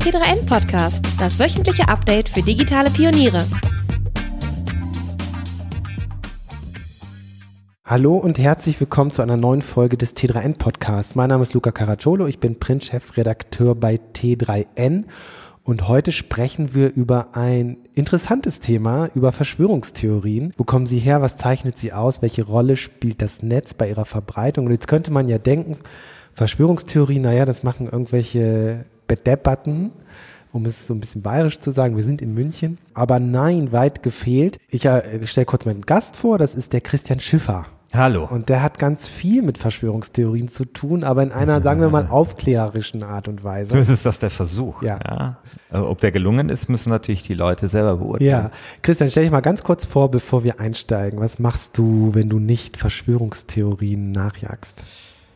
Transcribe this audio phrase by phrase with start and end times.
[0.00, 3.36] T3N Podcast, das wöchentliche Update für digitale Pioniere.
[7.84, 11.16] Hallo und herzlich willkommen zu einer neuen Folge des T3N Podcasts.
[11.16, 15.04] Mein Name ist Luca Caracciolo, ich bin Printchefredakteur bei T3N
[15.64, 20.54] und heute sprechen wir über ein interessantes Thema, über Verschwörungstheorien.
[20.56, 21.20] Wo kommen sie her?
[21.20, 22.22] Was zeichnet sie aus?
[22.22, 24.64] Welche Rolle spielt das Netz bei ihrer Verbreitung?
[24.64, 25.76] Und jetzt könnte man ja denken,
[26.32, 29.90] Verschwörungstheorien, naja, das machen irgendwelche Bedebatten,
[30.52, 31.96] um es so ein bisschen bayerisch zu sagen.
[31.96, 32.78] Wir sind in München.
[32.94, 34.58] Aber nein, weit gefehlt.
[34.68, 37.66] Ich äh, stelle kurz meinen Gast vor, das ist der Christian Schiffer.
[37.92, 38.24] Hallo.
[38.30, 42.06] Und der hat ganz viel mit Verschwörungstheorien zu tun, aber in einer, sagen wir mal,
[42.10, 43.82] aufklärerischen Art und Weise.
[43.82, 44.80] So ist das der Versuch.
[44.84, 45.00] Ja.
[45.04, 45.38] ja.
[45.70, 48.30] Also, ob der gelungen ist, müssen natürlich die Leute selber beurteilen.
[48.30, 48.50] Ja.
[48.82, 51.18] Christian, stell dich mal ganz kurz vor, bevor wir einsteigen.
[51.18, 54.84] Was machst du, wenn du nicht Verschwörungstheorien nachjagst?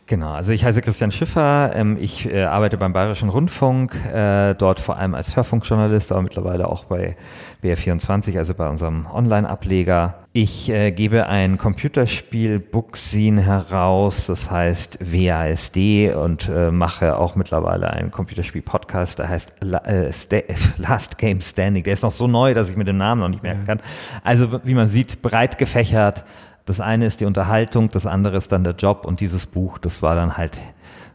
[0.06, 4.78] Genau, also ich heiße Christian Schiffer, ähm, ich äh, arbeite beim Bayerischen Rundfunk, äh, dort
[4.78, 7.16] vor allem als Hörfunkjournalist, aber mittlerweile auch bei
[7.62, 10.26] BR24, also bei unserem Online-Ableger.
[10.34, 17.88] Ich äh, gebe ein Computerspiel Bookscene heraus, das heißt WASD und äh, mache auch mittlerweile
[17.90, 20.10] einen Computerspiel-Podcast, der heißt äh,
[20.76, 21.82] Last Game Standing.
[21.82, 23.80] Der ist noch so neu, dass ich mir den Namen noch nicht merken kann.
[24.22, 26.24] Also wie man sieht, breit gefächert,
[26.64, 30.02] das eine ist die Unterhaltung, das andere ist dann der Job und dieses Buch, das
[30.02, 30.58] war dann halt,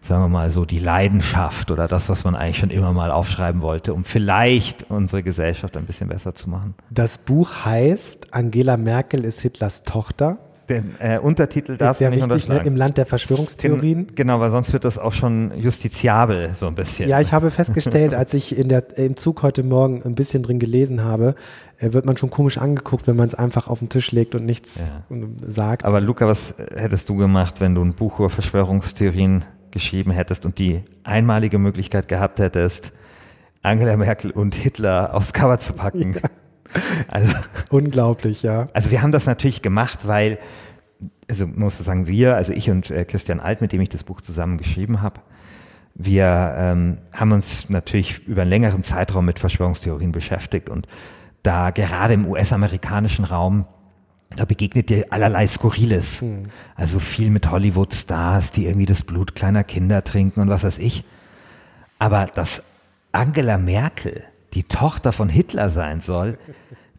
[0.02, 3.62] sagen wir mal so, die Leidenschaft oder das, was man eigentlich schon immer mal aufschreiben
[3.62, 6.76] wollte, um vielleicht unsere Gesellschaft ein bisschen besser zu machen.
[6.90, 10.38] Das Buch heißt Angela Merkel ist Hitlers Tochter.
[10.70, 12.62] Den äh, Untertitel darfst du nicht wichtig, ne?
[12.64, 14.08] Im Land der Verschwörungstheorien.
[14.08, 17.10] Gen genau, weil sonst wird das auch schon justiziabel so ein bisschen.
[17.10, 20.60] Ja, ich habe festgestellt, als ich in der, im Zug heute Morgen ein bisschen drin
[20.60, 21.34] gelesen habe,
[21.80, 24.46] äh, wird man schon komisch angeguckt, wenn man es einfach auf den Tisch legt und
[24.46, 25.16] nichts ja.
[25.42, 25.86] sagt.
[25.86, 30.60] Aber Luca, was hättest du gemacht, wenn du ein Buch über Verschwörungstheorien geschrieben hättest und
[30.60, 32.94] die einmalige Möglichkeit gehabt hättest,
[33.64, 36.14] Angela Merkel und Hitler aufs Cover zu packen?
[36.14, 36.30] Ja.
[37.08, 37.34] Also,
[37.70, 38.70] Unglaublich, ja.
[38.74, 40.38] Also wir haben das natürlich gemacht, weil,
[41.30, 44.22] also muss sagen, wir, also ich und äh, Christian Alt, mit dem ich das Buch
[44.22, 45.22] zusammen geschrieben habe,
[45.96, 50.88] wir ähm, haben uns natürlich über einen längeren Zeitraum mit Verschwörungstheorien beschäftigt und
[51.44, 53.66] da gerade im US-amerikanischen Raum
[54.36, 56.22] da begegnet dir allerlei Skurriles.
[56.22, 56.44] Hm.
[56.76, 61.04] Also viel mit Hollywood-Stars, die irgendwie das Blut kleiner Kinder trinken und was weiß ich.
[61.98, 62.64] Aber dass
[63.12, 64.24] Angela Merkel
[64.54, 66.36] die Tochter von Hitler sein soll,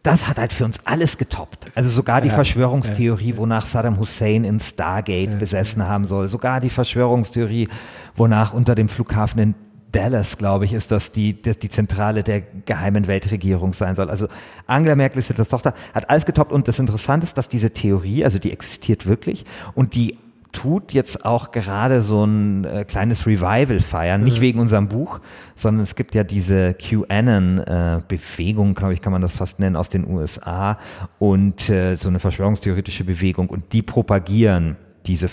[0.03, 1.71] das hat halt für uns alles getoppt.
[1.75, 6.59] Also sogar die ja, Verschwörungstheorie, wonach Saddam Hussein in Stargate ja, besessen haben soll, sogar
[6.59, 7.67] die Verschwörungstheorie,
[8.15, 9.55] wonach unter dem Flughafen in
[9.91, 14.09] Dallas, glaube ich, ist das die, die, die Zentrale der geheimen Weltregierung sein soll.
[14.09, 14.27] Also
[14.65, 16.51] Angela Merkel ist Hitlers Tochter, hat alles getoppt.
[16.51, 19.45] Und das Interessante ist, dass diese Theorie, also die existiert wirklich.
[19.75, 20.17] Und die
[20.51, 24.41] tut jetzt auch gerade so ein äh, kleines Revival feiern, nicht mhm.
[24.41, 25.19] wegen unserem Buch,
[25.55, 29.89] sondern es gibt ja diese QAnon-Bewegung, äh, glaube ich, kann man das fast nennen, aus
[29.89, 30.77] den USA
[31.19, 35.29] und äh, so eine verschwörungstheoretische Bewegung und die propagieren diese.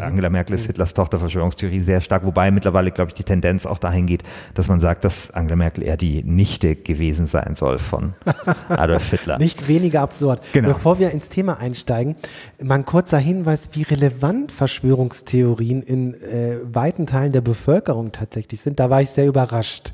[0.00, 0.68] Angela Merkel ist mhm.
[0.68, 4.22] Hitlers Tochter Verschwörungstheorie sehr stark, wobei mittlerweile, glaube ich, die Tendenz auch dahin geht,
[4.54, 8.14] dass man sagt, dass Angela Merkel eher die Nichte gewesen sein soll von
[8.68, 9.38] Adolf Hitler.
[9.38, 10.42] Nicht weniger absurd.
[10.52, 10.68] Genau.
[10.68, 12.16] Bevor wir ins Thema einsteigen,
[12.62, 18.80] mal ein kurzer Hinweis, wie relevant Verschwörungstheorien in äh, weiten Teilen der Bevölkerung tatsächlich sind.
[18.80, 19.92] Da war ich sehr überrascht.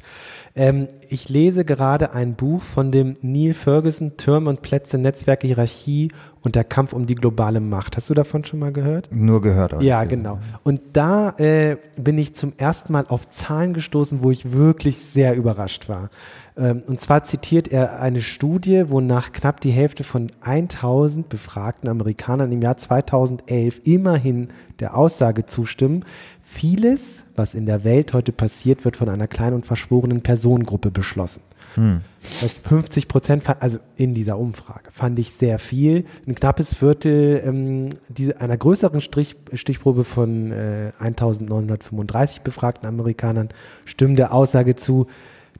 [0.58, 6.10] Ähm, ich lese gerade ein Buch von dem Neil Ferguson, Türme und Plätze, Netzwerke, Hierarchie
[6.42, 7.96] und der Kampf um die globale Macht.
[7.96, 9.08] Hast du davon schon mal gehört?
[9.12, 9.74] Nur gehört.
[9.74, 10.40] Aber ja, genau.
[10.64, 15.36] Und da äh, bin ich zum ersten Mal auf Zahlen gestoßen, wo ich wirklich sehr
[15.36, 16.10] überrascht war.
[16.56, 22.50] Ähm, und zwar zitiert er eine Studie, wonach knapp die Hälfte von 1000 befragten Amerikanern
[22.50, 24.48] im Jahr 2011 immerhin
[24.80, 26.04] der Aussage zustimmen,
[26.42, 31.42] vieles, was in der Welt heute passiert, wird von einer kleinen und verschworenen Personengruppe beschlossen.
[31.74, 32.00] Hm.
[32.40, 36.04] Das 50 Prozent, also in dieser Umfrage, fand ich sehr viel.
[36.26, 43.50] Ein knappes Viertel ähm, diese, einer größeren Strich, Stichprobe von äh, 1935 befragten Amerikanern
[43.84, 45.06] stimmt der Aussage zu,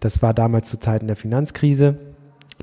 [0.00, 1.98] das war damals zu Zeiten der Finanzkrise.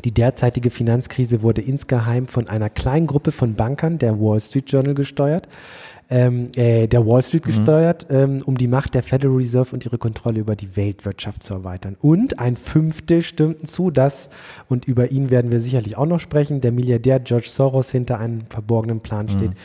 [0.03, 4.93] Die derzeitige Finanzkrise wurde insgeheim von einer kleinen Gruppe von Bankern, der Wall Street Journal,
[4.93, 5.47] gesteuert
[6.09, 7.49] ähm, äh, der Wall Street mhm.
[7.49, 11.53] gesteuert, ähm, um die Macht der Federal Reserve und ihre Kontrolle über die Weltwirtschaft zu
[11.53, 11.97] erweitern.
[11.99, 14.29] Und ein Fünftel stimmten zu, dass,
[14.67, 18.43] und über ihn werden wir sicherlich auch noch sprechen, der Milliardär George Soros hinter einem
[18.49, 19.55] verborgenen Plan steht, mhm.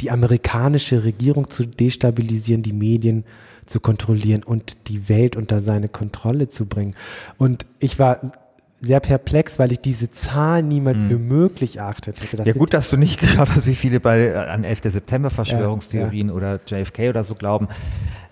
[0.00, 3.24] die amerikanische Regierung zu destabilisieren, die Medien
[3.66, 6.94] zu kontrollieren und die Welt unter seine Kontrolle zu bringen.
[7.38, 8.32] Und ich war
[8.80, 11.08] sehr perplex, weil ich diese Zahl niemals mhm.
[11.08, 12.42] für möglich erachtet hätte.
[12.44, 14.80] Ja gut, dass du nicht geschaut hast, wie viele bei, äh, an 11.
[14.84, 16.36] September Verschwörungstheorien ja, ja.
[16.36, 17.68] oder JFK oder so glauben.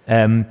[0.07, 0.47] Ähm,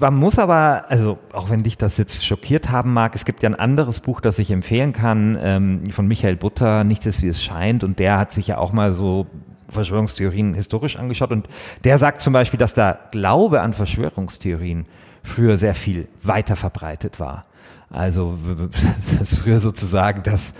[0.00, 3.48] man muss aber, also auch wenn dich das jetzt schockiert haben mag, es gibt ja
[3.48, 7.42] ein anderes Buch, das ich empfehlen kann, ähm, von Michael Butter, Nichts ist wie es
[7.42, 7.84] scheint.
[7.84, 9.26] Und der hat sich ja auch mal so
[9.68, 11.30] Verschwörungstheorien historisch angeschaut.
[11.30, 11.48] Und
[11.84, 14.86] der sagt zum Beispiel, dass der Glaube an Verschwörungstheorien
[15.22, 17.44] früher sehr viel weiter verbreitet war.
[17.90, 18.38] Also
[18.96, 20.54] das ist früher sozusagen das,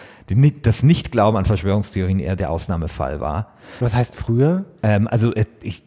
[0.62, 3.52] das Nicht-Glauben an Verschwörungstheorien eher der Ausnahmefall war.
[3.80, 4.64] Was heißt früher?
[4.82, 5.82] Ähm, also äh, ich,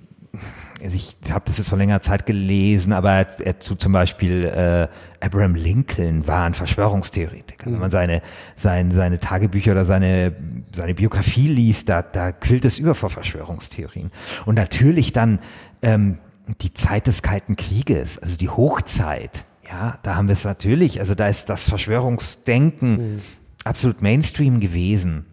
[0.84, 4.46] also ich habe das jetzt vor längerer Zeit gelesen, aber er, er zu zum Beispiel
[4.46, 4.88] äh,
[5.26, 7.70] Abraham Lincoln war ein Verschwörungstheoretiker.
[7.70, 7.74] Mhm.
[7.74, 8.22] Wenn man seine,
[8.56, 10.36] seine, seine Tagebücher oder seine,
[10.74, 14.12] seine Biografie liest, da, da quillt es über vor Verschwörungstheorien.
[14.46, 15.40] Und natürlich dann
[15.82, 16.20] ähm,
[16.62, 21.16] die Zeit des Kalten Krieges, also die Hochzeit, ja, da haben wir es natürlich, also
[21.16, 23.22] da ist das Verschwörungsdenken mhm.
[23.64, 25.26] absolut Mainstream gewesen.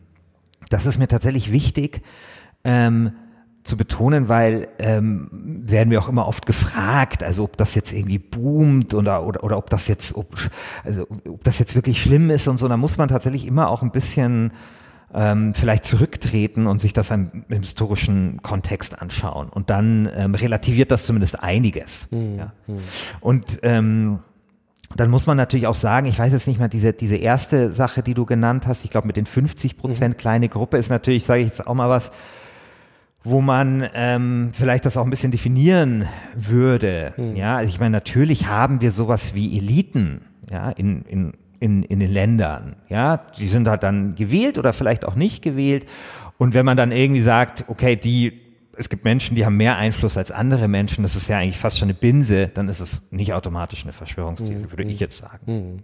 [0.69, 2.03] Das ist mir tatsächlich wichtig.
[2.65, 3.13] Ähm,
[3.67, 8.19] zu betonen, weil ähm, werden wir auch immer oft gefragt, also ob das jetzt irgendwie
[8.19, 10.29] boomt oder, oder, oder ob das jetzt, ob,
[10.85, 13.83] also ob das jetzt wirklich schlimm ist und so, da muss man tatsächlich immer auch
[13.83, 14.53] ein bisschen
[15.15, 19.49] ähm, vielleicht zurücktreten und sich das im, im historischen Kontext anschauen.
[19.49, 22.09] Und dann ähm, relativiert das zumindest einiges.
[22.11, 22.39] Mhm.
[22.39, 22.53] Ja.
[22.67, 22.79] Mhm.
[23.21, 24.19] Und ähm,
[24.95, 28.03] dann muss man natürlich auch sagen, ich weiß jetzt nicht mal, diese, diese erste Sache,
[28.03, 30.19] die du genannt hast, ich glaube mit den 50 Prozent mhm.
[30.19, 32.13] kleine Gruppe ist natürlich, sage ich jetzt auch mal was,
[33.25, 37.13] wo man ähm, vielleicht das auch ein bisschen definieren würde.
[37.17, 37.35] Mhm.
[37.35, 42.01] Ja, also ich meine, natürlich haben wir sowas wie Eliten, ja, in, in, in, in
[42.01, 42.77] den Ländern.
[42.89, 45.87] Ja, die sind halt dann gewählt oder vielleicht auch nicht gewählt.
[46.39, 48.46] Und wenn man dann irgendwie sagt, okay, die
[48.79, 51.79] es gibt Menschen, die haben mehr Einfluss als andere Menschen, das ist ja eigentlich fast
[51.79, 54.71] schon eine Binse, dann ist es nicht automatisch eine Verschwörungstheorie, mhm.
[54.71, 55.83] würde ich jetzt sagen.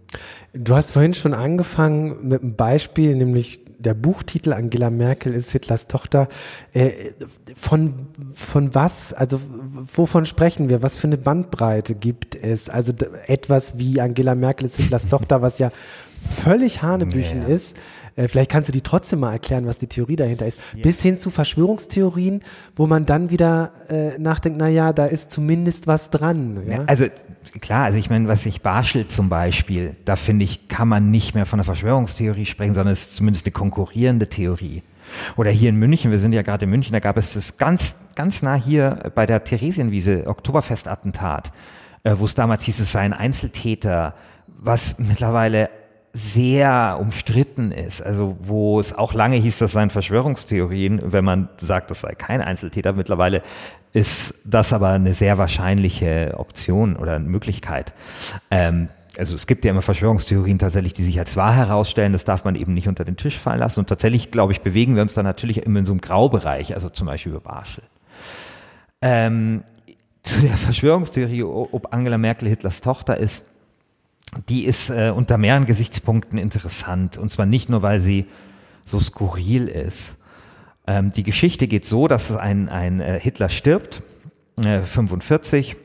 [0.52, 0.62] Mhm.
[0.64, 5.88] Du hast vorhin schon angefangen mit einem Beispiel, nämlich der Buchtitel Angela Merkel ist Hitlers
[5.88, 6.28] Tochter.
[6.72, 6.90] Äh,
[7.56, 9.40] von, von was, also
[9.92, 10.82] wovon sprechen wir?
[10.82, 12.68] Was für eine Bandbreite gibt es?
[12.68, 12.92] Also
[13.26, 15.70] etwas wie Angela Merkel ist Hitlers Tochter, was ja
[16.30, 17.48] völlig Hanebüchen ja.
[17.48, 17.76] ist.
[18.16, 20.58] Äh, vielleicht kannst du die trotzdem mal erklären, was die Theorie dahinter ist.
[20.74, 20.82] Ja.
[20.82, 22.40] Bis hin zu Verschwörungstheorien,
[22.76, 26.62] wo man dann wieder äh, nachdenkt, naja, da ist zumindest was dran.
[26.68, 26.84] Ja?
[26.86, 27.06] Also
[27.60, 31.34] klar, also ich meine, was ich Barschel zum Beispiel, da finde ich, kann man nicht
[31.34, 34.82] mehr von einer Verschwörungstheorie sprechen, sondern es ist zumindest eine konkurrierende Theorie.
[35.36, 37.96] Oder hier in München, wir sind ja gerade in München, da gab es das ganz,
[38.14, 41.52] ganz nah hier bei der Theresienwiese, Oktoberfestattentat,
[42.04, 44.14] äh, wo es damals hieß, es sei ein Einzeltäter,
[44.46, 45.70] was mittlerweile
[46.12, 51.90] sehr umstritten ist, also wo es auch lange hieß, das seien Verschwörungstheorien, wenn man sagt,
[51.90, 52.92] das sei kein Einzeltäter.
[52.92, 53.42] Mittlerweile
[53.94, 57.94] ist das aber eine sehr wahrscheinliche Option oder Möglichkeit.
[58.50, 58.88] Ähm,
[59.18, 62.12] also es gibt ja immer Verschwörungstheorien tatsächlich, die sich als wahr herausstellen.
[62.12, 63.80] Das darf man eben nicht unter den Tisch fallen lassen.
[63.80, 66.88] Und tatsächlich, glaube ich, bewegen wir uns da natürlich immer in so einem Graubereich, also
[66.88, 67.84] zum Beispiel über Barschel.
[69.02, 69.64] Ähm,
[70.22, 73.46] zu der Verschwörungstheorie, ob Angela Merkel Hitlers Tochter ist,
[74.48, 77.18] die ist äh, unter mehreren Gesichtspunkten interessant.
[77.18, 78.26] Und zwar nicht nur, weil sie
[78.84, 80.18] so skurril ist.
[80.86, 84.02] Ähm, die Geschichte geht so, dass ein, ein äh, Hitler stirbt,
[84.64, 85.76] äh, 45.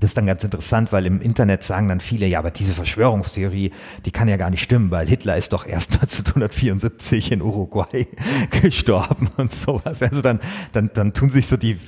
[0.00, 3.72] Das ist dann ganz interessant, weil im Internet sagen dann viele, ja, aber diese Verschwörungstheorie,
[4.04, 8.06] die kann ja gar nicht stimmen, weil Hitler ist doch erst 1974 in Uruguay
[8.62, 10.00] gestorben und sowas.
[10.02, 10.38] Also dann,
[10.72, 11.78] dann, dann tun sich so die,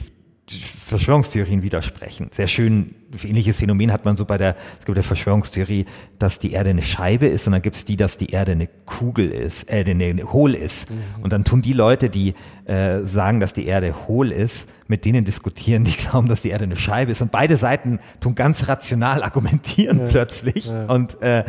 [0.59, 2.29] Verschwörungstheorien widersprechen.
[2.33, 5.87] Sehr schön, ähnliches Phänomen hat man so bei der, es gibt der Verschwörungstheorie,
[6.19, 8.69] dass die Erde eine Scheibe ist und dann gibt es die, dass die Erde eine
[8.87, 10.91] Kugel ist, äh, eine, eine hohl ist.
[10.91, 11.23] Mhm.
[11.23, 15.25] Und dann tun die Leute, die äh, sagen, dass die Erde hohl ist, mit denen
[15.25, 17.23] diskutieren, die glauben, dass die Erde eine Scheibe ist.
[17.23, 20.07] Und beide Seiten tun ganz rational argumentieren ja.
[20.07, 20.67] plötzlich.
[20.67, 20.87] Ja.
[20.87, 21.45] Und äh,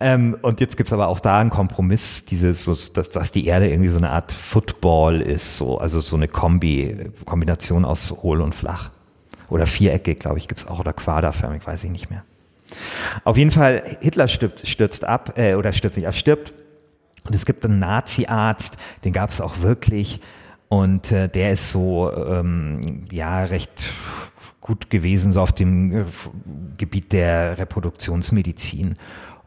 [0.00, 3.68] ähm, und jetzt gibt's aber auch da einen Kompromiss, dieses, so, dass, dass die Erde
[3.68, 8.54] irgendwie so eine Art Football ist, so, also so eine Kombi, Kombination aus hohl und
[8.54, 8.90] flach.
[9.50, 12.24] Oder viereckig, glaube ich, gibt's auch, oder quaderförmig, weiß ich nicht mehr.
[13.24, 16.54] Auf jeden Fall, Hitler stirbt, stürzt ab, äh, oder stürzt nicht ab, stirbt.
[17.26, 20.20] Und es gibt einen Nazi-Arzt, den gab es auch wirklich.
[20.68, 23.92] Und äh, der ist so, ähm, ja, recht
[24.60, 26.04] gut gewesen, so auf dem äh,
[26.76, 28.96] Gebiet der Reproduktionsmedizin.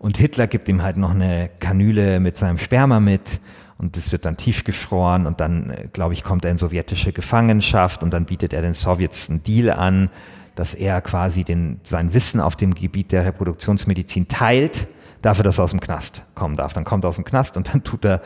[0.03, 3.39] Und Hitler gibt ihm halt noch eine Kanüle mit seinem Sperma mit
[3.77, 8.03] und das wird dann tiefgefroren und dann, äh, glaube ich, kommt er in sowjetische Gefangenschaft
[8.03, 10.09] und dann bietet er den Sowjets einen Deal an,
[10.55, 14.87] dass er quasi den, sein Wissen auf dem Gebiet der Reproduktionsmedizin teilt,
[15.21, 16.73] dafür, dass er aus dem Knast kommen darf.
[16.73, 18.21] Dann kommt er aus dem Knast und dann tut er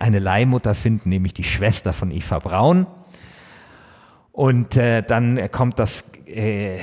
[0.00, 2.86] eine Leihmutter finden, nämlich die Schwester von Eva Braun.
[4.32, 6.76] Und äh, dann kommt das äh,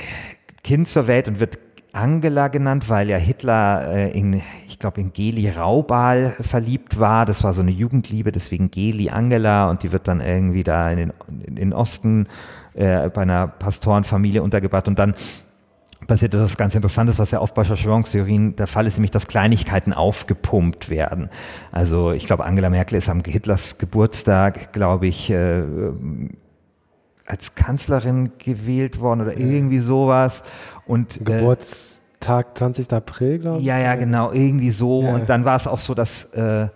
[0.64, 1.58] Kind zur Welt und wird
[1.92, 7.26] Angela genannt, weil ja Hitler äh, in, ich glaube, in Geli Raubal verliebt war.
[7.26, 10.96] Das war so eine Jugendliebe, deswegen Geli Angela und die wird dann irgendwie da in
[10.96, 11.12] den,
[11.46, 12.28] in den Osten
[12.74, 15.14] äh, bei einer Pastorenfamilie untergebracht und dann
[16.06, 19.92] passiert etwas ganz Interessantes, was ja oft bei Verschwörungstheorien der Fall ist, nämlich dass Kleinigkeiten
[19.92, 21.28] aufgepumpt werden.
[21.70, 25.62] Also ich glaube, Angela Merkel ist am Hitlers Geburtstag, glaube ich, äh,
[27.26, 30.42] als Kanzlerin gewählt worden oder irgendwie sowas.
[30.86, 32.92] Und äh, Geburtstag 20.
[32.92, 33.64] April, glaube ich.
[33.64, 35.02] Ja, ja, genau, irgendwie so.
[35.02, 35.14] Ja.
[35.14, 36.68] Und dann war es auch so, dass äh,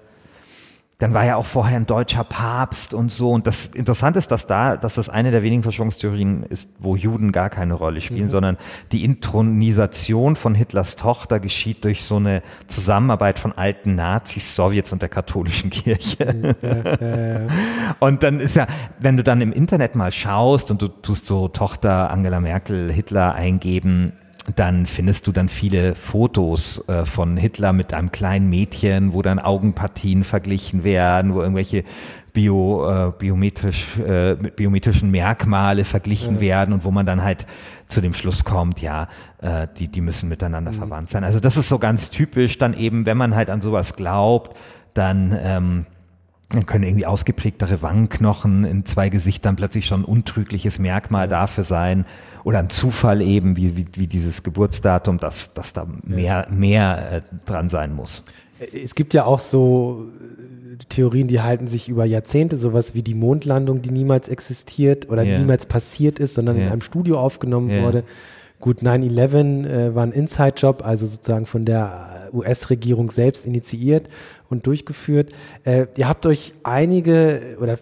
[0.98, 3.30] dann war ja auch vorher ein deutscher Papst und so.
[3.30, 7.32] Und das Interessante ist, dass da, dass das eine der wenigen Verschwörungstheorien ist, wo Juden
[7.32, 8.30] gar keine Rolle spielen, mhm.
[8.30, 8.56] sondern
[8.92, 15.02] die Intronisation von Hitlers Tochter geschieht durch so eine Zusammenarbeit von alten Nazis, Sowjets und
[15.02, 16.34] der katholischen Kirche.
[16.34, 16.54] Mhm.
[16.62, 17.46] Ja, ja, ja.
[18.00, 18.66] Und dann ist ja,
[18.98, 23.34] wenn du dann im Internet mal schaust und du tust so Tochter Angela Merkel, Hitler
[23.34, 24.12] eingeben,
[24.54, 29.38] dann findest du dann viele Fotos äh, von Hitler mit einem kleinen Mädchen, wo dann
[29.38, 31.82] Augenpartien verglichen werden, wo irgendwelche
[32.32, 36.40] Bio, äh, biometrisch, äh, mit biometrischen Merkmale verglichen ja.
[36.42, 37.46] werden und wo man dann halt
[37.88, 39.08] zu dem Schluss kommt, ja,
[39.40, 40.76] äh, die, die müssen miteinander mhm.
[40.76, 41.24] verwandt sein.
[41.24, 44.56] Also das ist so ganz typisch dann eben, wenn man halt an sowas glaubt,
[44.94, 45.86] dann ähm,
[46.50, 52.04] dann können irgendwie ausgeprägtere Wangenknochen in zwei Gesichtern plötzlich schon ein untrügliches Merkmal dafür sein
[52.46, 57.20] oder ein Zufall eben, wie, wie, wie dieses Geburtsdatum, dass, dass da mehr, mehr äh,
[57.44, 58.22] dran sein muss.
[58.72, 63.16] Es gibt ja auch so äh, Theorien, die halten sich über Jahrzehnte, sowas wie die
[63.16, 65.40] Mondlandung, die niemals existiert oder yeah.
[65.40, 66.66] niemals passiert ist, sondern yeah.
[66.66, 67.82] in einem Studio aufgenommen yeah.
[67.82, 68.04] wurde.
[68.60, 74.08] Gut, 9-11 äh, war ein Inside-Job, also sozusagen von der US-Regierung selbst initiiert
[74.48, 75.32] und durchgeführt.
[75.64, 77.78] Äh, ihr habt euch einige oder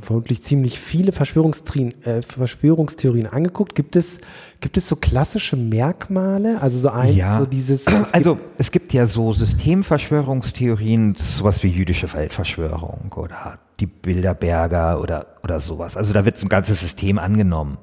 [0.00, 3.74] vermutlich ziemlich viele Verschwörungstheorien, äh, Verschwörungstheorien angeguckt.
[3.74, 4.18] Gibt es,
[4.60, 6.60] gibt es so klassische Merkmale?
[6.60, 7.38] Also so eins, ja.
[7.38, 7.86] so dieses.
[7.86, 15.26] Es also es gibt ja so Systemverschwörungstheorien, sowas wie jüdische Weltverschwörung oder die Bilderberger oder,
[15.42, 15.96] oder sowas.
[15.96, 17.78] Also da wird ein ganzes System angenommen.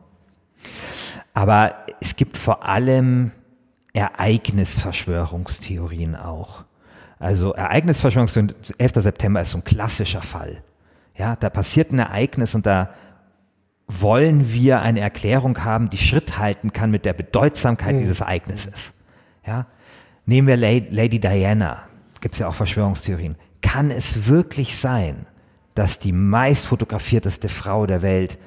[1.33, 3.31] Aber es gibt vor allem
[3.93, 6.63] Ereignisverschwörungstheorien auch.
[7.23, 8.91] Also Ereignisverschwörungstheorien, 11.
[8.95, 10.61] September ist so ein klassischer Fall.
[11.15, 12.89] Ja, da passiert ein Ereignis und da
[13.87, 17.99] wollen wir eine Erklärung haben, die Schritt halten kann mit der Bedeutsamkeit mhm.
[17.99, 18.95] dieses Ereignisses.
[19.45, 19.67] Ja,
[20.25, 21.83] nehmen wir Lady Diana,
[22.19, 23.37] gibt es ja auch Verschwörungstheorien.
[23.61, 25.25] Kann es wirklich sein,
[25.75, 28.37] dass die meist fotografierteste Frau der Welt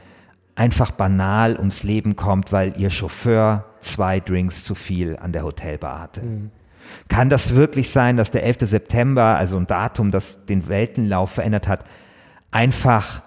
[0.55, 5.99] einfach banal ums Leben kommt, weil ihr Chauffeur zwei Drinks zu viel an der Hotelbar
[5.99, 6.23] hatte.
[6.23, 6.51] Mhm.
[7.09, 8.59] Kann das wirklich sein, dass der 11.
[8.61, 11.85] September, also ein Datum, das den Weltenlauf verändert hat,
[12.51, 13.23] einfach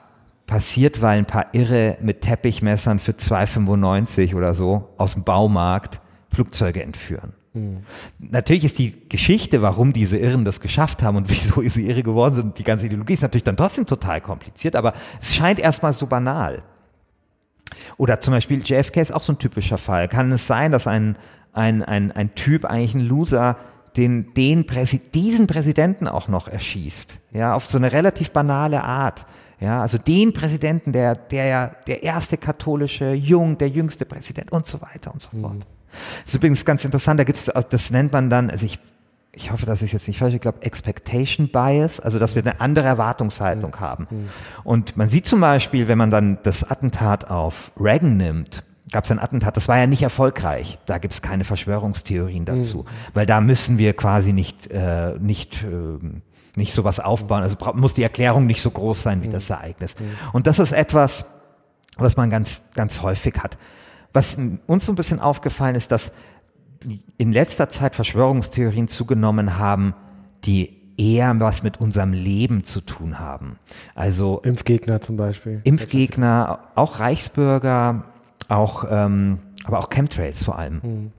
[0.47, 6.01] passiert, weil ein paar Irre mit Teppichmessern für 2,95 oder so aus dem Baumarkt
[6.31, 7.33] Flugzeuge entführen?
[7.53, 7.83] Mhm.
[8.19, 12.35] Natürlich ist die Geschichte, warum diese Irren das geschafft haben und wieso sie irre geworden
[12.35, 16.07] sind, die ganze Ideologie ist natürlich dann trotzdem total kompliziert, aber es scheint erstmal so
[16.07, 16.63] banal.
[17.97, 20.07] Oder zum Beispiel JFK ist auch so ein typischer Fall.
[20.07, 21.15] Kann es sein, dass ein,
[21.53, 23.57] ein, ein, ein Typ, eigentlich ein Loser,
[23.97, 27.19] den, den Präsi diesen Präsidenten auch noch erschießt?
[27.31, 29.25] Ja, auf so eine relativ banale Art.
[29.59, 34.67] Ja, also den Präsidenten, der, der ja der erste katholische, jung, der jüngste Präsident und
[34.67, 35.55] so weiter und so fort.
[35.55, 35.63] Mhm.
[36.23, 38.79] Das ist übrigens ganz interessant, da gibt es, das nennt man dann, also ich
[39.31, 42.59] ich hoffe, dass ich jetzt nicht falsch, ich glaube, Expectation Bias, also dass wir eine
[42.59, 43.79] andere Erwartungshaltung mhm.
[43.79, 44.07] haben.
[44.09, 44.29] Mhm.
[44.63, 49.11] Und man sieht zum Beispiel, wenn man dann das Attentat auf Reagan nimmt, gab es
[49.11, 50.79] ein Attentat, das war ja nicht erfolgreich.
[50.85, 52.87] Da gibt es keine Verschwörungstheorien dazu, mhm.
[53.13, 55.99] weil da müssen wir quasi nicht, äh, nicht, äh,
[56.55, 57.43] nicht sowas aufbauen.
[57.43, 59.33] Also muss die Erklärung nicht so groß sein wie mhm.
[59.33, 59.95] das Ereignis.
[59.99, 60.05] Mhm.
[60.33, 61.25] Und das ist etwas,
[61.97, 63.57] was man ganz, ganz häufig hat.
[64.13, 66.11] Was uns so ein bisschen aufgefallen ist, dass
[67.17, 69.93] in letzter Zeit Verschwörungstheorien zugenommen haben,
[70.45, 73.57] die eher was mit unserem Leben zu tun haben.
[73.95, 75.61] Also Impfgegner zum Beispiel.
[75.63, 78.05] Impfgegner, auch Reichsbürger,
[78.49, 80.81] auch ähm, aber auch Chemtrails vor allem.
[80.83, 81.11] Mhm.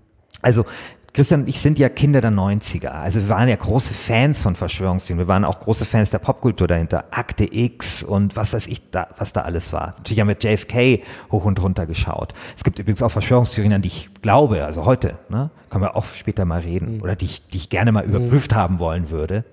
[0.43, 0.65] Also
[1.13, 2.89] Christian und ich sind ja Kinder der 90er.
[2.89, 5.27] Also wir waren ja große Fans von Verschwörungstheorien.
[5.27, 7.07] Wir waren auch große Fans der Popkultur dahinter.
[7.11, 9.95] Akte X und was weiß ich, da, was da alles war.
[9.99, 12.33] Natürlich haben wir JFK hoch und runter geschaut.
[12.57, 15.51] Es gibt übrigens auch Verschwörungstheorien, an die ich glaube, also heute, ne?
[15.69, 16.97] Können wir auch später mal reden.
[16.97, 17.03] Mhm.
[17.03, 18.15] Oder die ich, die ich gerne mal mhm.
[18.15, 19.45] überprüft haben wollen würde.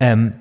[0.00, 0.34] Ähm,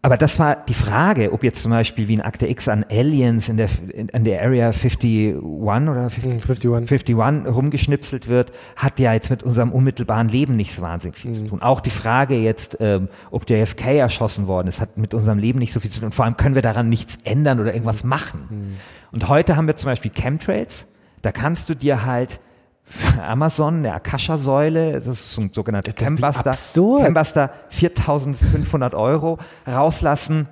[0.00, 3.48] aber das war die Frage, ob jetzt zum Beispiel wie ein Akte X an Aliens
[3.48, 6.70] in der, in, in der Area 51 oder 50, 51.
[6.70, 11.34] 51 rumgeschnipselt wird, hat ja jetzt mit unserem unmittelbaren Leben nicht so wahnsinnig viel mhm.
[11.34, 11.62] zu tun.
[11.62, 15.58] Auch die Frage jetzt, ähm, ob der FK erschossen worden ist, hat mit unserem Leben
[15.58, 16.06] nicht so viel zu tun.
[16.06, 18.10] Und vor allem können wir daran nichts ändern oder irgendwas mhm.
[18.10, 18.40] machen.
[18.48, 18.76] Mhm.
[19.10, 20.92] Und heute haben wir zum Beispiel Chemtrails.
[21.22, 22.38] Da kannst du dir halt
[23.22, 30.48] Amazon, eine Akasha-Säule, das ist so ein sogenannter Chembuster, Chembuster 4500 Euro rauslassen.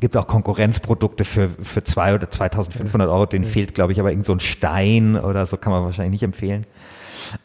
[0.00, 4.26] Gibt auch Konkurrenzprodukte für, für zwei oder 2500 Euro, denen fehlt, glaube ich, aber irgend
[4.26, 6.66] so ein Stein oder so kann man wahrscheinlich nicht empfehlen.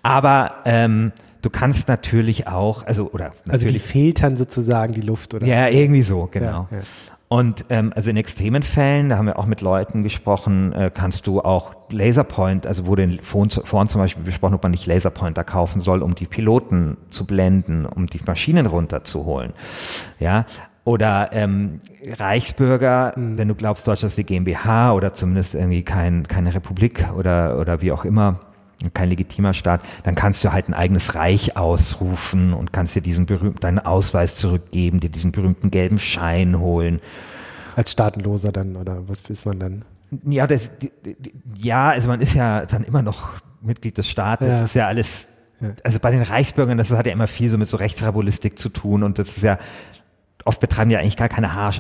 [0.04, 5.34] Aber ähm, du kannst natürlich auch, also oder Also die natürlich, filtern sozusagen die Luft,
[5.34, 5.48] oder?
[5.48, 6.68] ja, irgendwie so, genau.
[6.72, 6.84] Ja, ja.
[7.32, 11.28] Und ähm, also in extremen Fällen, da haben wir auch mit Leuten gesprochen, äh, kannst
[11.28, 15.80] du auch Laserpoint, also wurde in vorhin, zum Beispiel besprochen, ob man nicht Laserpointer kaufen
[15.80, 19.54] soll, um die Piloten zu blenden, um die Maschinen runterzuholen.
[20.20, 20.46] Ja.
[20.84, 26.54] Oder ähm, Reichsbürger, wenn du glaubst, Deutschland ist die GmbH oder zumindest irgendwie kein, keine
[26.54, 28.42] Republik oder, oder wie auch immer,
[28.94, 33.26] kein legitimer Staat, dann kannst du halt ein eigenes Reich ausrufen und kannst dir diesen
[33.26, 37.00] berühmten, deinen Ausweis zurückgeben, dir diesen berühmten gelben Schein holen.
[37.76, 39.86] Als Staatenloser dann, oder was ist man dann?
[40.26, 40.72] Ja, das,
[41.56, 44.48] ja, also man ist ja dann immer noch Mitglied des Staates.
[44.48, 44.54] Ja.
[44.54, 45.28] Das ist ja alles,
[45.84, 49.04] also bei den Reichsbürgern, das hat ja immer viel so mit so Rechtsrabulistik zu tun
[49.04, 49.58] und das ist ja,
[50.44, 51.76] oft betreiben die ja eigentlich gar keine Haar,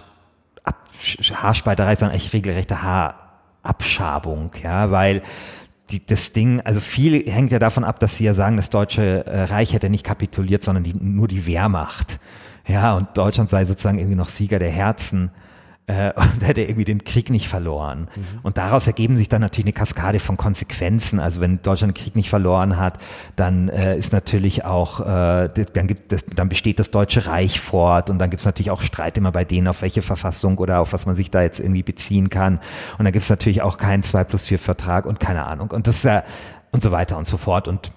[0.63, 0.87] Ab,
[1.33, 5.23] Haarspalterei, sondern eigentlich regelrechte Haarabschabung, ja, weil
[5.91, 9.25] die, das Ding, also viel hängt ja davon ab, dass sie ja sagen, das Deutsche
[9.25, 12.19] äh, Reich hätte nicht kapituliert, sondern die, nur die Wehrmacht.
[12.67, 15.31] Ja, und Deutschland sei sozusagen irgendwie noch Sieger der Herzen
[15.87, 18.07] äh, und hätte irgendwie den Krieg nicht verloren.
[18.43, 21.19] Und daraus ergeben sich dann natürlich eine Kaskade von Konsequenzen.
[21.19, 22.97] Also wenn Deutschland den Krieg nicht verloren hat,
[23.35, 28.09] dann äh, ist natürlich auch, äh, dann gibt es, dann besteht das Deutsche Reich fort
[28.09, 30.93] und dann gibt es natürlich auch Streit immer bei denen, auf welche Verfassung oder auf
[30.93, 32.59] was man sich da jetzt irgendwie beziehen kann.
[32.97, 35.71] Und dann gibt es natürlich auch keinen 2 plus 4 Vertrag und keine Ahnung.
[35.71, 36.23] Und das ist ja,
[36.71, 37.67] und so weiter und so fort.
[37.67, 37.91] Und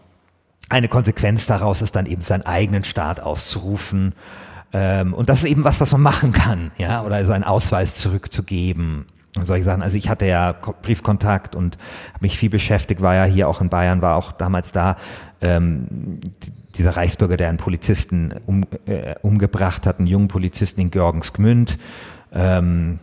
[0.68, 4.14] eine Konsequenz daraus ist dann eben seinen eigenen Staat auszurufen.
[4.76, 9.06] Ähm, und das ist eben was, was man machen kann, ja, oder seinen Ausweis zurückzugeben.
[9.36, 9.82] Und solche Sachen.
[9.82, 11.76] Also ich hatte ja Ko- Briefkontakt und
[12.12, 14.96] habe mich viel beschäftigt, war ja hier auch in Bayern, war auch damals da.
[15.40, 16.20] Ähm,
[16.76, 21.78] dieser Reichsbürger, der einen Polizisten um, äh, umgebracht hat, einen jungen Polizisten in Georgensgmünd.
[22.32, 22.98] Ähm,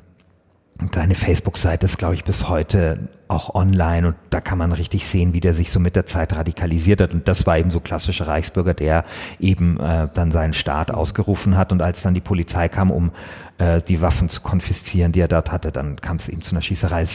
[0.90, 5.34] Deine Facebook-Seite ist, glaube ich, bis heute auch online und da kann man richtig sehen,
[5.34, 7.14] wie der sich so mit der Zeit radikalisiert hat.
[7.14, 9.04] Und das war eben so klassischer Reichsbürger, der
[9.40, 11.72] eben äh, dann seinen Staat ausgerufen hat.
[11.72, 13.12] Und als dann die Polizei kam, um
[13.58, 16.62] äh, die Waffen zu konfiszieren, die er dort hatte, dann kam es eben zu einer
[16.62, 17.06] Schießerei.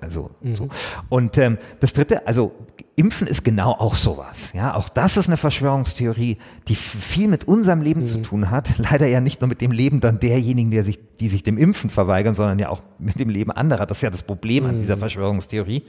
[0.00, 0.68] Also, so.
[1.08, 2.52] Und ähm, das Dritte, also
[2.94, 4.52] Impfen ist genau auch sowas.
[4.52, 6.36] Ja, auch das ist eine Verschwörungstheorie,
[6.68, 8.68] die viel mit unserem Leben zu tun hat.
[8.78, 11.88] Leider ja nicht nur mit dem Leben dann derjenigen, der sich, die sich dem Impfen
[11.88, 13.86] verweigern, sondern ja auch mit dem Leben anderer.
[13.86, 15.84] Das ist ja das Problem an dieser Verschwörungstheorie.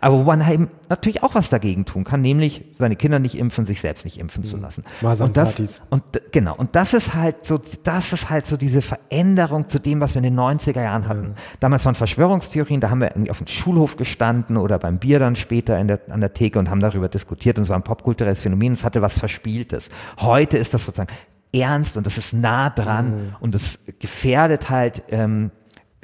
[0.00, 3.66] Aber wo man eben natürlich auch was dagegen tun kann, nämlich seine Kinder nicht impfen,
[3.66, 4.82] sich selbst nicht impfen zu lassen.
[5.26, 9.68] Und das, und genau, und das ist halt so, das ist halt so diese Veränderung
[9.68, 11.34] zu dem, was wir in den 90er Jahren hatten.
[11.60, 15.36] Damals waren Verschwörungstheorien, da haben wir irgendwie auf dem Schulhof gestanden oder beim Bier dann
[15.36, 18.42] später in der, an der Theke und haben darüber diskutiert und es war ein popkulturelles
[18.42, 19.90] Phänomen, es hatte was Verspieltes.
[20.20, 21.12] Heute ist das sozusagen
[21.52, 25.50] ernst und das ist nah dran und es gefährdet halt ähm,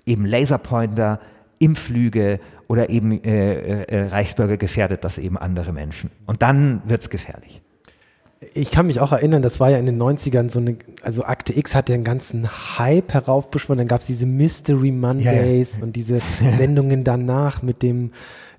[0.07, 1.21] eben Laserpointer,
[1.59, 6.11] Impflüge oder eben äh, äh, Reichsbürger gefährdet das eben andere Menschen.
[6.27, 7.61] Und dann wird's gefährlich.
[8.55, 11.57] Ich kann mich auch erinnern, das war ja in den 90ern so eine, also Akte
[11.57, 16.21] X hat ja einen ganzen Hype heraufbeschworen, dann gab es diese Mystery Mondays und diese
[16.59, 18.11] Sendungen danach mit dem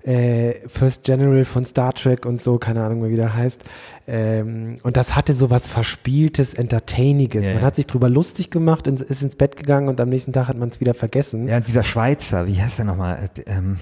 [0.04, 3.62] äh, First General von Star Trek und so, keine Ahnung mehr, wie der heißt.
[4.06, 7.46] Ähm, und das hatte so was Verspieltes, Entertainiges.
[7.46, 10.32] Ja, Man hat sich drüber lustig gemacht, ins, ist ins Bett gegangen und am nächsten
[10.32, 11.48] Tag hat man es wieder vergessen.
[11.48, 13.28] Ja, dieser Schweizer, wie heißt der nochmal?
[13.36, 13.78] Äh, Ähm,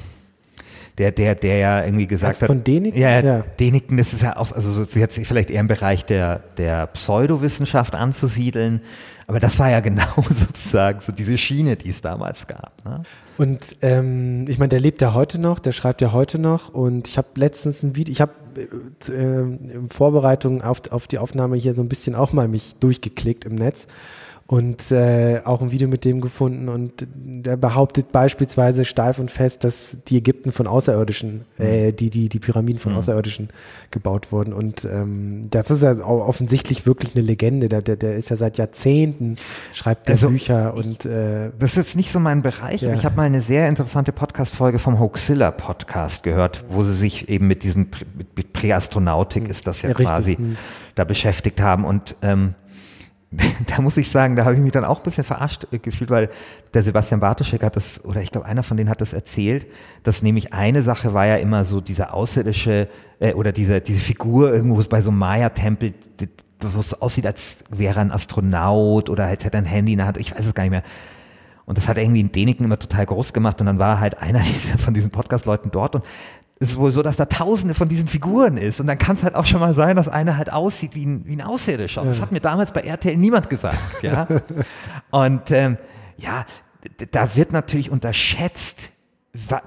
[0.98, 2.46] der, der, der ja irgendwie gesagt Ernst hat.
[2.48, 3.00] von Däniken?
[3.00, 3.20] Ja, Ja.
[3.20, 3.44] ja.
[3.58, 7.94] Däniken, das ist ja auch, also so, jetzt vielleicht eher im Bereich der, der Pseudowissenschaft
[7.94, 8.82] anzusiedeln.
[9.26, 12.84] Aber das war ja genau sozusagen so diese Schiene, die es damals gab.
[12.84, 13.02] Ne?
[13.42, 16.72] Und ähm, ich meine, der lebt ja heute noch, der schreibt ja heute noch.
[16.72, 21.18] Und ich habe letztens ein Video, ich habe äh, äh, in Vorbereitung auf, auf die
[21.18, 23.88] Aufnahme hier so ein bisschen auch mal mich durchgeklickt im Netz
[24.48, 26.68] und äh, auch ein Video mit dem gefunden.
[26.68, 32.28] Und der behauptet beispielsweise steif und fest, dass die Ägypten von Außerirdischen, äh, die, die,
[32.28, 33.48] die Pyramiden von Außerirdischen
[33.90, 34.52] gebaut wurden.
[34.52, 37.70] Und ähm, das ist ja offensichtlich wirklich eine Legende.
[37.70, 39.36] Der, der, der ist ja seit Jahrzehnten,
[39.72, 42.92] schreibt der Also, Bücher und äh, Das ist jetzt nicht so mein Bereich, Ja.
[42.92, 47.46] ich habe mal eine sehr interessante Podcast-Folge vom Hoaxilla Podcast gehört, wo sie sich eben
[47.46, 47.88] mit diesem
[48.52, 50.06] Präastronautik ist das ja, Ja, richtig.
[50.14, 50.56] quasi Hm.
[50.94, 52.54] da beschäftigt haben und ähm,
[53.66, 56.10] da muss ich sagen, da habe ich mich dann auch ein bisschen verarscht äh, gefühlt,
[56.10, 56.28] weil
[56.74, 59.66] der Sebastian Bartoschek hat das, oder ich glaube, einer von denen hat das erzählt,
[60.02, 64.52] dass nämlich eine Sache war ja immer so diese außerirdische, äh, oder diese, diese Figur
[64.52, 65.94] irgendwo bei so einem Maya-Tempel,
[66.60, 69.98] wo es aussieht, als wäre er ein Astronaut oder als hätte er ein Handy in
[69.98, 70.82] der Hand, ich weiß es gar nicht mehr.
[71.72, 74.40] Und das hat irgendwie in Däniken immer total groß gemacht und dann war halt einer
[74.42, 76.04] dieser, von diesen Podcast-Leuten dort und
[76.60, 79.22] es ist wohl so, dass da tausende von diesen Figuren ist und dann kann es
[79.22, 82.04] halt auch schon mal sein, dass einer halt aussieht wie ein, wie ein Außerirdischer.
[82.04, 84.28] Das hat mir damals bei RTL niemand gesagt, ja.
[85.10, 85.78] und ähm,
[86.18, 86.44] ja,
[87.10, 88.90] da wird natürlich unterschätzt,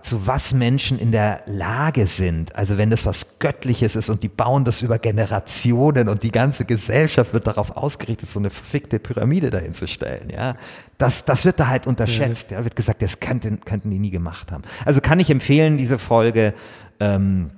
[0.02, 2.56] zu was Menschen in der Lage sind.
[2.56, 6.66] Also wenn das was Göttliches ist und die bauen das über Generationen und die ganze
[6.66, 10.30] Gesellschaft wird darauf ausgerichtet, so eine verfickte Pyramide dahin zu stellen.
[10.30, 10.56] Ja,
[11.00, 12.52] das, das wird da halt unterschätzt.
[12.52, 14.64] Ja, wird gesagt, das könnten, könnten die nie gemacht haben.
[14.86, 16.54] Also kann ich empfehlen, diese Folge.
[17.00, 17.50] Ähm,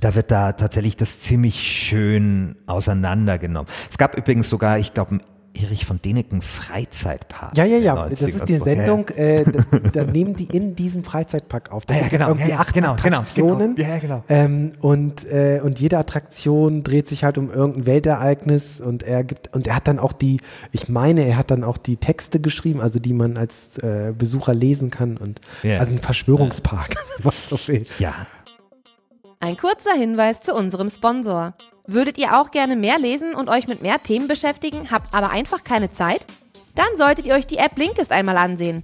[0.00, 3.70] da wird da tatsächlich das ziemlich schön auseinandergenommen.
[3.88, 5.20] Es gab übrigens sogar, ich glaube,
[5.62, 7.56] Erich von Deneken Freizeitpark.
[7.56, 8.08] Ja, ja, ja.
[8.08, 11.86] Das ist die Sendung, äh, da, da, nehmen die in diesem Freizeitpark auf.
[11.86, 13.74] Da ja, ja, genau, irgendwie ja, acht genau, genau, Attraktionen.
[13.74, 14.24] Genau, ja, genau.
[14.28, 19.54] Ähm, und, äh, und jede Attraktion dreht sich halt um irgendein Weltereignis und er gibt,
[19.54, 20.40] und er hat dann auch die,
[20.72, 24.54] ich meine, er hat dann auch die Texte geschrieben, also die man als äh, Besucher
[24.54, 25.80] lesen kann und yeah.
[25.80, 26.96] also ein Verschwörungspark,
[27.48, 27.56] so.
[27.98, 28.14] Ja.
[29.40, 31.54] Ein kurzer Hinweis zu unserem Sponsor.
[31.88, 35.62] Würdet ihr auch gerne mehr lesen und euch mit mehr Themen beschäftigen, habt aber einfach
[35.62, 36.26] keine Zeit?
[36.74, 38.82] Dann solltet ihr euch die App Blinkist einmal ansehen.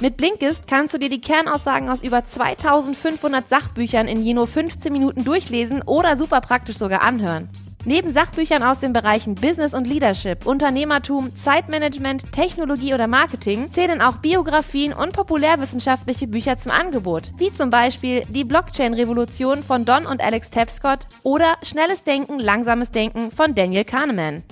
[0.00, 4.92] Mit Blinkist kannst du dir die Kernaussagen aus über 2500 Sachbüchern in je nur 15
[4.92, 7.48] Minuten durchlesen oder super praktisch sogar anhören.
[7.84, 14.18] Neben Sachbüchern aus den Bereichen Business und Leadership, Unternehmertum, Zeitmanagement, Technologie oder Marketing zählen auch
[14.18, 20.50] Biografien und populärwissenschaftliche Bücher zum Angebot, wie zum Beispiel Die Blockchain-Revolution von Don und Alex
[20.50, 24.44] Tapscott oder Schnelles Denken, Langsames Denken von Daniel Kahneman.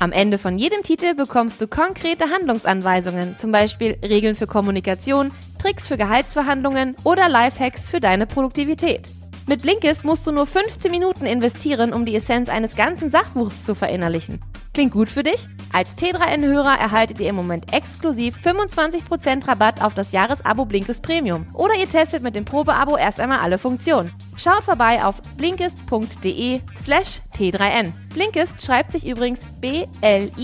[0.00, 5.30] Am Ende von jedem Titel bekommst du konkrete Handlungsanweisungen, zum Beispiel Regeln für Kommunikation,
[5.62, 9.08] Tricks für Gehaltsverhandlungen oder Lifehacks für deine Produktivität.
[9.46, 13.74] Mit Blinkist musst du nur 15 Minuten investieren, um die Essenz eines ganzen Sachbuchs zu
[13.74, 14.40] verinnerlichen.
[14.72, 15.48] Klingt gut für dich?
[15.70, 21.46] Als T3N-Hörer erhaltet ihr im Moment exklusiv 25% Rabatt auf das Jahresabo Blinkist Premium.
[21.52, 24.14] Oder ihr testet mit dem Probeabo erst einmal alle Funktionen.
[24.36, 27.92] Schaut vorbei auf blinkist.de slash T3N.
[28.14, 30.34] Blinkist schreibt sich übrigens B-L-I-N-K-I-S-T.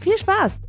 [0.00, 0.60] Viel Spaß!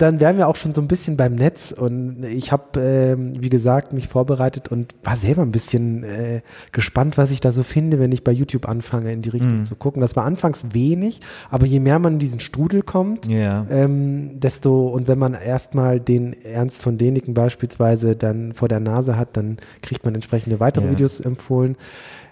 [0.00, 3.50] Dann wären wir auch schon so ein bisschen beim Netz und ich habe, äh, wie
[3.50, 6.40] gesagt, mich vorbereitet und war selber ein bisschen äh,
[6.72, 9.64] gespannt, was ich da so finde, wenn ich bei YouTube anfange, in die Richtung mm.
[9.64, 10.00] zu gucken.
[10.00, 13.66] Das war anfangs wenig, aber je mehr man in diesen Strudel kommt, yeah.
[13.70, 19.16] ähm, desto, und wenn man erstmal den Ernst von Deniken beispielsweise dann vor der Nase
[19.16, 20.92] hat, dann kriegt man entsprechende weitere yeah.
[20.92, 21.76] Videos empfohlen.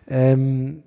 [0.08, 0.82] Ähm,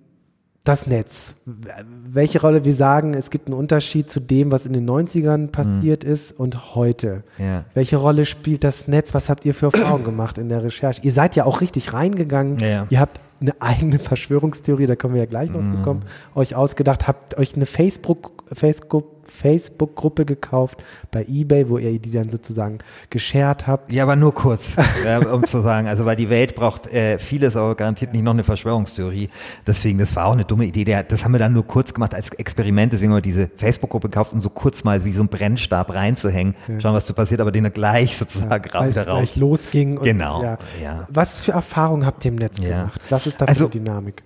[0.64, 1.34] das Netz.
[1.46, 6.04] Welche Rolle wir sagen, es gibt einen Unterschied zu dem, was in den 90ern passiert
[6.04, 6.12] mhm.
[6.12, 7.24] ist und heute.
[7.40, 7.66] Ja.
[7.74, 9.14] Welche Rolle spielt das Netz?
[9.16, 11.02] Was habt ihr für Erfahrungen gemacht in der Recherche?
[11.02, 12.60] Ihr seid ja auch richtig reingegangen.
[12.60, 12.86] Ja.
[12.90, 15.78] Ihr habt eine eigene Verschwörungstheorie, da kommen wir ja gleich noch mhm.
[15.78, 16.04] zu kommen,
[16.36, 22.30] euch ausgedacht, habt euch eine Facebook, Facebook Facebook-Gruppe gekauft bei eBay, wo ihr die dann
[22.30, 22.80] sozusagen
[23.10, 23.92] geshared habt.
[23.92, 27.56] Ja, aber nur kurz, äh, um zu sagen, also weil die Welt braucht äh, vieles,
[27.56, 29.30] aber garantiert nicht noch eine Verschwörungstheorie.
[29.66, 30.84] Deswegen, das war auch eine dumme Idee.
[30.84, 32.94] Der, das haben wir dann nur kurz gemacht als Experiment.
[32.94, 36.56] Deswegen haben wir diese Facebook-Gruppe gekauft, um so kurz mal wie so ein Brennstab reinzuhängen,
[36.68, 36.80] ja.
[36.80, 39.18] schauen, was so passiert, aber den dann gleich sozusagen ja, wieder raus.
[39.18, 39.98] Gleich losging.
[39.98, 40.44] Und, genau.
[40.44, 40.58] Ja.
[40.82, 41.08] ja.
[41.10, 43.02] Was für Erfahrungen habt ihr im Netz gemacht?
[43.10, 44.24] Was ist da für also, eine Dynamik?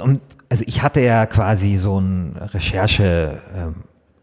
[0.00, 3.74] Und also ich hatte ja quasi so ein Recherche, ähm,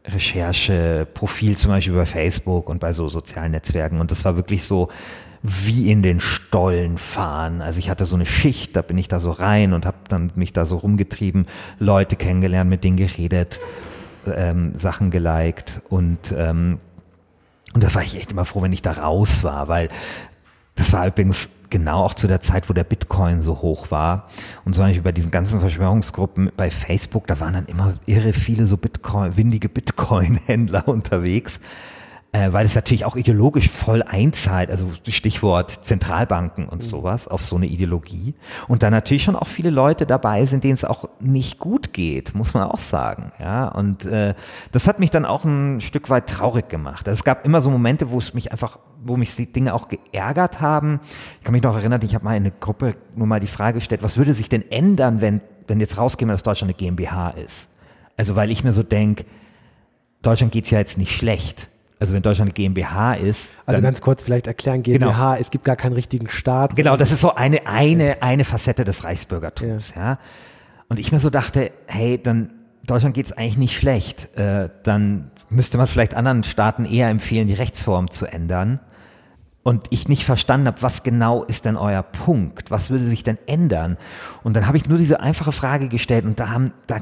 [0.09, 3.99] Rechercheprofil zum Beispiel bei Facebook und bei so sozialen Netzwerken.
[3.99, 4.89] Und das war wirklich so
[5.41, 7.61] wie in den Stollen fahren.
[7.61, 10.31] Also ich hatte so eine Schicht, da bin ich da so rein und habe dann
[10.35, 11.47] mich da so rumgetrieben,
[11.79, 13.59] Leute kennengelernt, mit denen geredet,
[14.33, 16.79] ähm, Sachen geliked und ähm,
[17.73, 19.89] und da war ich echt immer froh, wenn ich da raus war, weil
[20.75, 24.27] das war übrigens genau auch zu der Zeit, wo der Bitcoin so hoch war.
[24.65, 28.65] Und zum Beispiel bei diesen ganzen Verschwörungsgruppen bei Facebook, da waren dann immer irre viele
[28.65, 31.59] so Bitcoin, windige Bitcoin-Händler unterwegs
[32.31, 36.87] äh, weil es natürlich auch ideologisch voll einzahlt, also Stichwort Zentralbanken und mhm.
[36.87, 38.35] sowas, auf so eine Ideologie.
[38.67, 42.35] Und da natürlich schon auch viele Leute dabei sind, denen es auch nicht gut geht,
[42.35, 43.31] muss man auch sagen.
[43.39, 44.35] Ja, und äh,
[44.71, 47.07] das hat mich dann auch ein Stück weit traurig gemacht.
[47.07, 49.87] Also es gab immer so Momente, wo es mich einfach, wo mich die Dinge auch
[49.87, 50.99] geärgert haben.
[51.39, 53.75] Ich kann mich noch erinnern, ich habe mal in eine Gruppe nur mal die Frage
[53.79, 57.69] gestellt, was würde sich denn ändern, wenn, wenn jetzt rauskäme, dass Deutschland eine GmbH ist?
[58.17, 59.25] Also weil ich mir so denke,
[60.21, 63.51] Deutschland geht's ja jetzt nicht schlecht also wenn Deutschland eine GmbH ist.
[63.65, 65.41] Also ganz kurz vielleicht erklären, GmbH, genau.
[65.41, 66.75] es gibt gar keinen richtigen Staat.
[66.75, 70.01] Genau, das ist so eine, eine, eine Facette des Reichsbürgertums, ja.
[70.01, 70.19] ja.
[70.87, 72.51] Und ich mir so dachte, hey, dann
[72.83, 74.35] Deutschland geht es eigentlich nicht schlecht.
[74.37, 78.79] Äh, dann müsste man vielleicht anderen Staaten eher empfehlen, die Rechtsform zu ändern.
[79.69, 82.71] Und ich nicht verstanden habe, was genau ist denn euer Punkt?
[82.71, 83.97] Was würde sich denn ändern?
[84.41, 87.01] Und dann habe ich nur diese einfache Frage gestellt und da haben, da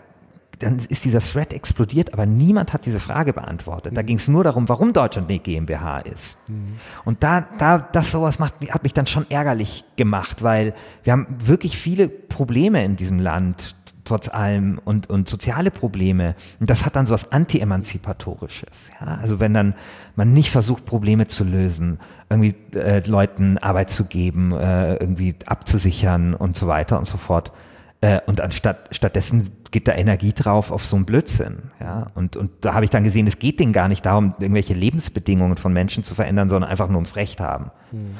[0.60, 3.95] dann ist dieser Thread explodiert, aber niemand hat diese Frage beantwortet.
[3.95, 4.06] Da mhm.
[4.08, 6.36] ging es nur darum, warum Deutschland eine GmbH ist.
[6.49, 6.75] Mhm.
[7.06, 10.73] Und da, da, das sowas macht, hat mich dann schon ärgerlich gemacht, weil
[11.06, 13.77] wir haben wirklich viele Probleme in diesem Land.
[14.08, 16.36] Trotz allem und, und soziale Probleme.
[16.60, 18.91] Und das hat dann so was Anti-Emanzipatorisches.
[19.00, 19.17] Ja?
[19.22, 19.76] Also wenn dann
[20.15, 26.34] man nicht versucht, Probleme zu lösen, irgendwie äh, Leuten Arbeit zu geben, äh, irgendwie abzusichern
[26.34, 27.52] und so weiter und so fort.
[28.00, 31.72] Äh, und anstatt stattdessen geht da Energie drauf auf so einen Blödsinn.
[31.80, 32.08] Ja?
[32.15, 35.58] Und, und da habe ich dann gesehen, es geht denen gar nicht darum, irgendwelche Lebensbedingungen
[35.58, 37.72] von Menschen zu verändern, sondern einfach nur ums Recht haben.
[37.91, 38.15] Hm.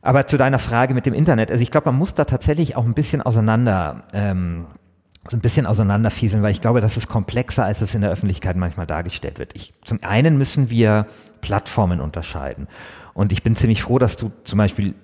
[0.00, 2.84] Aber zu deiner Frage mit dem Internet, also ich glaube, man muss da tatsächlich auch
[2.84, 4.66] ein bisschen auseinander, ähm,
[5.28, 8.56] so ein bisschen auseinanderfieseln, weil ich glaube, das ist komplexer, als es in der Öffentlichkeit
[8.56, 9.54] manchmal dargestellt wird.
[9.54, 11.06] Ich, zum einen müssen wir
[11.40, 12.66] Plattformen unterscheiden.
[13.12, 14.94] Und ich bin ziemlich froh, dass du zum Beispiel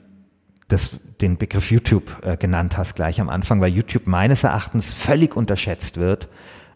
[0.69, 5.37] das, den Begriff YouTube äh, genannt hast gleich am Anfang, weil YouTube meines Erachtens völlig
[5.37, 6.29] unterschätzt wird,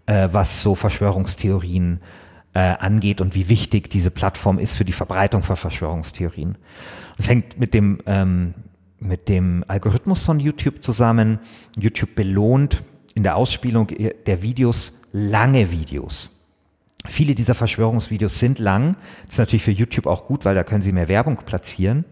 [0.07, 2.01] äh, was so Verschwörungstheorien
[2.53, 6.59] äh, angeht und wie wichtig diese Plattform ist für die Verbreitung von Verschwörungstheorien.
[7.17, 8.55] Das hängt mit dem, ähm,
[8.99, 11.39] mit dem Algorithmus von YouTube zusammen.
[11.79, 12.83] YouTube belohnt
[13.19, 13.89] in der Ausspielung
[14.27, 16.31] der Videos lange Videos.
[17.05, 18.97] Viele dieser Verschwörungsvideos sind lang.
[19.25, 22.05] Das ist natürlich für YouTube auch gut, weil da können sie mehr Werbung platzieren.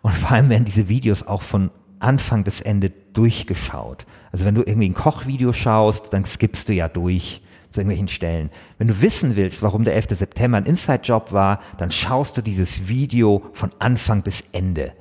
[0.00, 4.06] Und vor allem werden diese Videos auch von Anfang bis Ende durchgeschaut.
[4.32, 8.48] Also wenn du irgendwie ein Kochvideo schaust, dann skippst du ja durch zu irgendwelchen Stellen.
[8.78, 10.06] Wenn du wissen willst, warum der 11.
[10.12, 14.94] September ein Inside-Job war, dann schaust du dieses Video von Anfang bis Ende.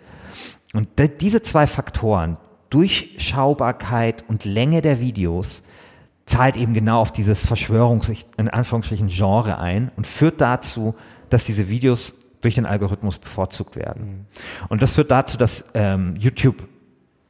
[0.73, 0.89] Und
[1.21, 2.35] diese zwei Faktoren,
[2.69, 5.63] Durchschaubarkeit und Länge der Videos,
[6.25, 10.93] zahlt eben genau auf dieses Verschwörungs, in Anführungsstrichen, Genre ein und führt dazu,
[11.29, 14.05] dass diese Videos durch den Algorithmus bevorzugt werden.
[14.05, 14.25] Mhm.
[14.67, 16.67] Und das führt dazu, dass ähm, YouTube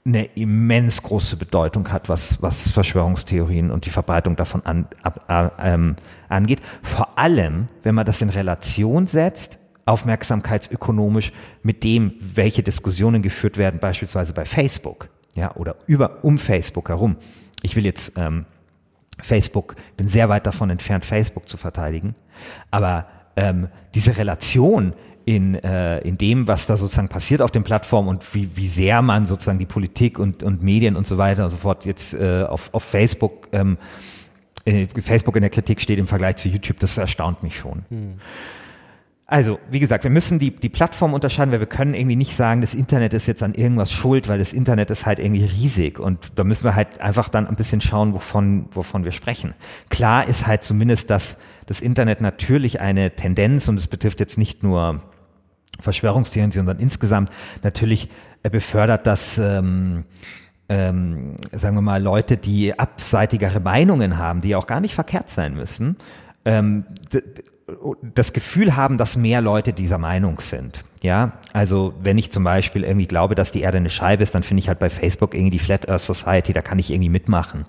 [0.06, 5.74] eine immens große Bedeutung hat, was, was Verschwörungstheorien und die Verbreitung davon an, ab, äh,
[5.74, 5.96] ähm,
[6.30, 6.62] angeht.
[6.82, 13.80] Vor allem, wenn man das in Relation setzt, aufmerksamkeitsökonomisch mit dem, welche Diskussionen geführt werden,
[13.80, 17.16] beispielsweise bei Facebook, ja, oder über, um Facebook herum.
[17.62, 18.46] Ich will jetzt ähm,
[19.22, 22.16] Facebook, bin sehr weit davon entfernt, Facebook zu verteidigen,
[22.72, 24.94] aber ähm, diese Relation
[25.26, 29.02] in, äh, in dem, was da sozusagen passiert auf den Plattformen und wie, wie sehr
[29.02, 32.44] man sozusagen die Politik und, und Medien und so weiter und so fort jetzt äh,
[32.44, 33.78] auf, auf Facebook, ähm,
[34.66, 37.84] äh, Facebook in der Kritik steht im Vergleich zu YouTube, das erstaunt mich schon.
[37.90, 38.20] Hm.
[39.30, 42.62] Also, wie gesagt, wir müssen die, die Plattform unterscheiden, weil wir können irgendwie nicht sagen,
[42.62, 46.32] das Internet ist jetzt an irgendwas schuld, weil das Internet ist halt irgendwie riesig und
[46.36, 49.54] da müssen wir halt einfach dann ein bisschen schauen, wovon, wovon wir sprechen.
[49.90, 54.64] Klar ist halt zumindest, dass das Internet natürlich eine Tendenz und es betrifft jetzt nicht
[54.64, 55.02] nur
[55.82, 57.30] Verschwörungstheorien, sondern insgesamt
[57.64, 58.08] natürlich
[58.44, 60.06] äh, befördert das, ähm,
[60.70, 65.54] ähm, sagen wir mal, Leute, die abseitigere Meinungen haben, die auch gar nicht verkehrt sein
[65.54, 65.98] müssen,
[66.46, 66.86] ähm,
[68.02, 70.86] das Gefühl haben, dass mehr Leute dieser Meinung sind.
[71.02, 74.44] Ja, also wenn ich zum Beispiel irgendwie glaube, dass die Erde eine Scheibe ist, dann
[74.44, 77.66] finde ich halt bei Facebook irgendwie die Flat Earth Society, da kann ich irgendwie mitmachen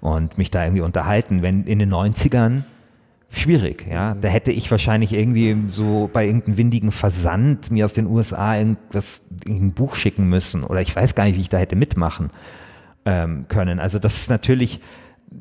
[0.00, 1.42] und mich da irgendwie unterhalten.
[1.42, 2.62] Wenn in den 90ern
[3.30, 4.14] schwierig, ja.
[4.14, 9.22] Da hätte ich wahrscheinlich irgendwie so bei irgendeinem windigen Versand mir aus den USA irgendwas,
[9.46, 12.30] ein Buch schicken müssen oder ich weiß gar nicht, wie ich da hätte mitmachen
[13.06, 13.80] ähm, können.
[13.80, 14.80] Also das ist natürlich,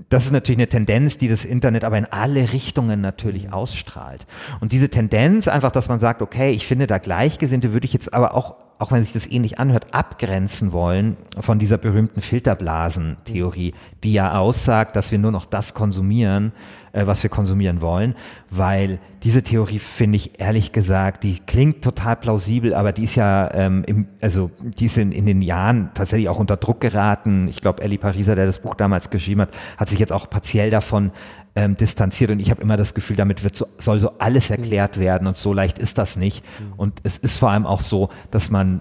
[0.09, 4.25] das ist natürlich eine Tendenz, die das Internet aber in alle Richtungen natürlich ausstrahlt.
[4.59, 8.13] Und diese Tendenz einfach, dass man sagt, okay, ich finde da Gleichgesinnte, würde ich jetzt
[8.13, 14.13] aber auch auch wenn sich das ähnlich anhört, abgrenzen wollen von dieser berühmten Filterblasentheorie, die
[14.13, 16.51] ja aussagt, dass wir nur noch das konsumieren,
[16.93, 18.15] äh, was wir konsumieren wollen,
[18.49, 23.51] weil diese Theorie finde ich ehrlich gesagt, die klingt total plausibel, aber die ist ja,
[23.53, 27.47] ähm, im, also die ist in, in den Jahren tatsächlich auch unter Druck geraten.
[27.47, 30.69] Ich glaube, Ellie Pariser, der das Buch damals geschrieben hat, hat sich jetzt auch partiell
[30.69, 31.11] davon
[31.57, 34.97] ähm, distanziert und ich habe immer das Gefühl, damit wird so, soll so alles erklärt
[34.97, 35.01] mhm.
[35.01, 36.45] werden und so leicht ist das nicht.
[36.59, 36.73] Mhm.
[36.77, 38.79] Und es ist vor allem auch so, dass man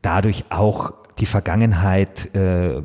[0.00, 2.80] dadurch auch die Vergangenheit äh,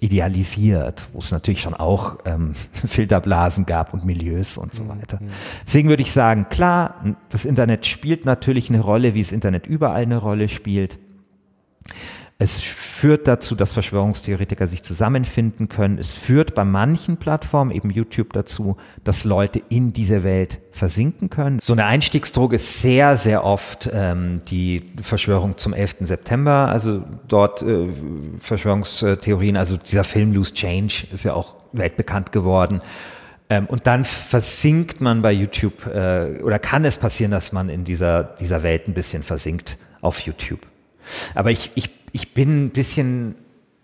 [0.00, 4.88] idealisiert, wo es natürlich schon auch ähm, Filterblasen gab und Milieus und so mhm.
[4.88, 5.20] weiter.
[5.64, 6.96] Deswegen würde ich sagen, klar,
[7.28, 10.98] das Internet spielt natürlich eine Rolle, wie das Internet überall eine Rolle spielt.
[12.42, 15.98] Es führt dazu, dass Verschwörungstheoretiker sich zusammenfinden können.
[15.98, 21.58] Es führt bei manchen Plattformen, eben YouTube, dazu, dass Leute in diese Welt versinken können.
[21.60, 25.96] So eine Einstiegsdroge ist sehr, sehr oft ähm, die Verschwörung zum 11.
[26.00, 27.88] September, also dort äh,
[28.38, 32.78] Verschwörungstheorien, also dieser Film Loose Change ist ja auch weltbekannt geworden.
[33.50, 37.84] Ähm, und dann versinkt man bei YouTube, äh, oder kann es passieren, dass man in
[37.84, 40.60] dieser, dieser Welt ein bisschen versinkt auf YouTube.
[41.34, 43.34] Aber ich, ich ich bin ein bisschen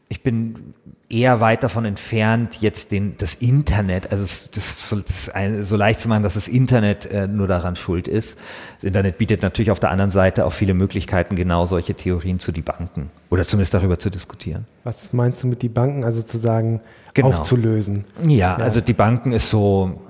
[0.08, 0.74] ich bin
[1.08, 6.00] eher weit davon entfernt, jetzt den, das Internet, also das, das, das ein, so leicht
[6.00, 8.38] zu machen, dass das Internet äh, nur daran schuld ist.
[8.76, 12.52] Das Internet bietet natürlich auf der anderen Seite auch viele Möglichkeiten, genau solche Theorien zu
[12.52, 14.66] debanken oder zumindest darüber zu diskutieren.
[14.84, 16.80] Was meinst du mit die Banken, also zu sagen,
[17.14, 17.28] genau.
[17.28, 18.04] aufzulösen?
[18.22, 20.00] Ja, ja, also die Banken ist so,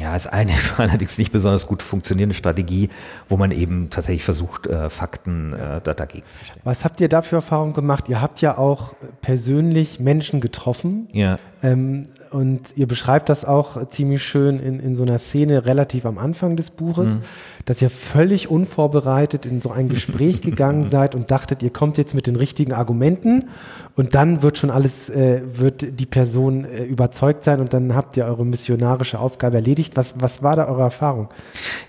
[0.00, 2.88] ja, ist eine allerdings nicht besonders gut funktionierende Strategie,
[3.28, 6.60] wo man eben tatsächlich versucht, äh, Fakten äh, dagegen zu stellen.
[6.64, 8.08] Was habt ihr da für Erfahrungen gemacht?
[8.08, 11.08] Ihr habt ja auch persönlich Menschen getroffen.
[11.12, 11.38] Ja.
[11.62, 16.18] Ähm, und ihr beschreibt das auch ziemlich schön in, in so einer Szene relativ am
[16.18, 17.22] Anfang des Buches, mhm.
[17.68, 22.14] Dass ihr völlig unvorbereitet in so ein Gespräch gegangen seid und dachtet, ihr kommt jetzt
[22.14, 23.50] mit den richtigen Argumenten
[23.94, 28.16] und dann wird schon alles, äh, wird die Person äh, überzeugt sein und dann habt
[28.16, 29.98] ihr eure missionarische Aufgabe erledigt.
[29.98, 31.28] Was, was war da eure Erfahrung?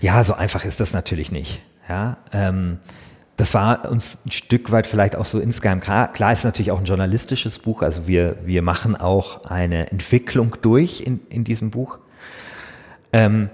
[0.02, 1.62] Ja, so einfach ist das natürlich nicht.
[1.88, 2.76] Ja, ähm,
[3.38, 6.12] das war uns ein Stück weit vielleicht auch so insgeheim klar.
[6.12, 11.00] Klar ist natürlich auch ein journalistisches Buch, also wir, wir machen auch eine Entwicklung durch
[11.00, 12.00] in, in diesem Buch.
[13.14, 13.48] Ähm,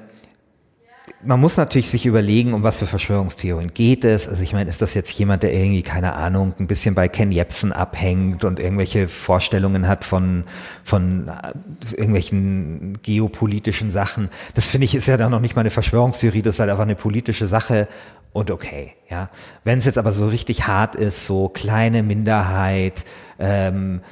[1.24, 4.28] man muss natürlich sich überlegen, um was für Verschwörungstheorien geht es.
[4.28, 7.32] Also ich meine, ist das jetzt jemand, der irgendwie, keine Ahnung, ein bisschen bei Ken
[7.32, 10.44] Jebsen abhängt und irgendwelche Vorstellungen hat von,
[10.84, 11.52] von äh,
[11.96, 14.28] irgendwelchen geopolitischen Sachen?
[14.54, 16.84] Das finde ich ist ja dann noch nicht mal eine Verschwörungstheorie, das ist halt einfach
[16.84, 17.88] eine politische Sache
[18.32, 19.30] und okay, ja.
[19.64, 23.04] Wenn es jetzt aber so richtig hart ist, so kleine Minderheit,
[23.38, 24.02] ähm,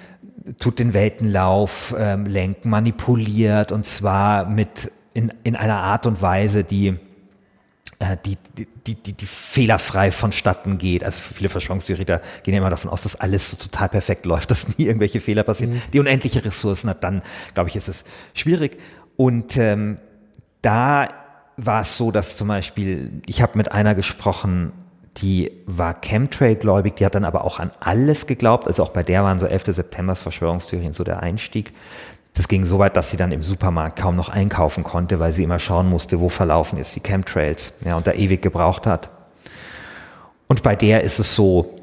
[0.59, 6.65] tut den Weltenlauf ähm, lenken, manipuliert und zwar mit in, in einer Art und Weise,
[6.65, 6.99] die
[8.01, 8.37] äh, die,
[8.87, 11.05] die, die, die fehlerfrei vonstatten geht.
[11.05, 14.77] Also viele Verschwörungstheoretiker gehen ja immer davon aus, dass alles so total perfekt läuft, dass
[14.77, 15.75] nie irgendwelche Fehler passieren.
[15.75, 15.83] Mhm.
[15.93, 17.23] Die unendliche Ressourcen hat, dann
[17.55, 18.79] glaube ich, ist es schwierig.
[19.17, 19.99] Und ähm,
[20.61, 21.09] da
[21.57, 24.73] war es so, dass zum Beispiel, ich habe mit einer gesprochen,
[25.19, 28.67] die war Chemtrail-gläubig, die hat dann aber auch an alles geglaubt.
[28.67, 29.67] Also auch bei der waren so 11.
[29.67, 31.73] September Verschwörungstheorien so der Einstieg.
[32.35, 35.45] Das ging so weit, dass sie dann im Supermarkt kaum noch einkaufen konnte, weil sie
[35.45, 39.11] immer schauen musste, wo verlaufen jetzt die Chemtrails, ja, und da ewig gebraucht hat.
[40.49, 41.77] Und bei der ist es so,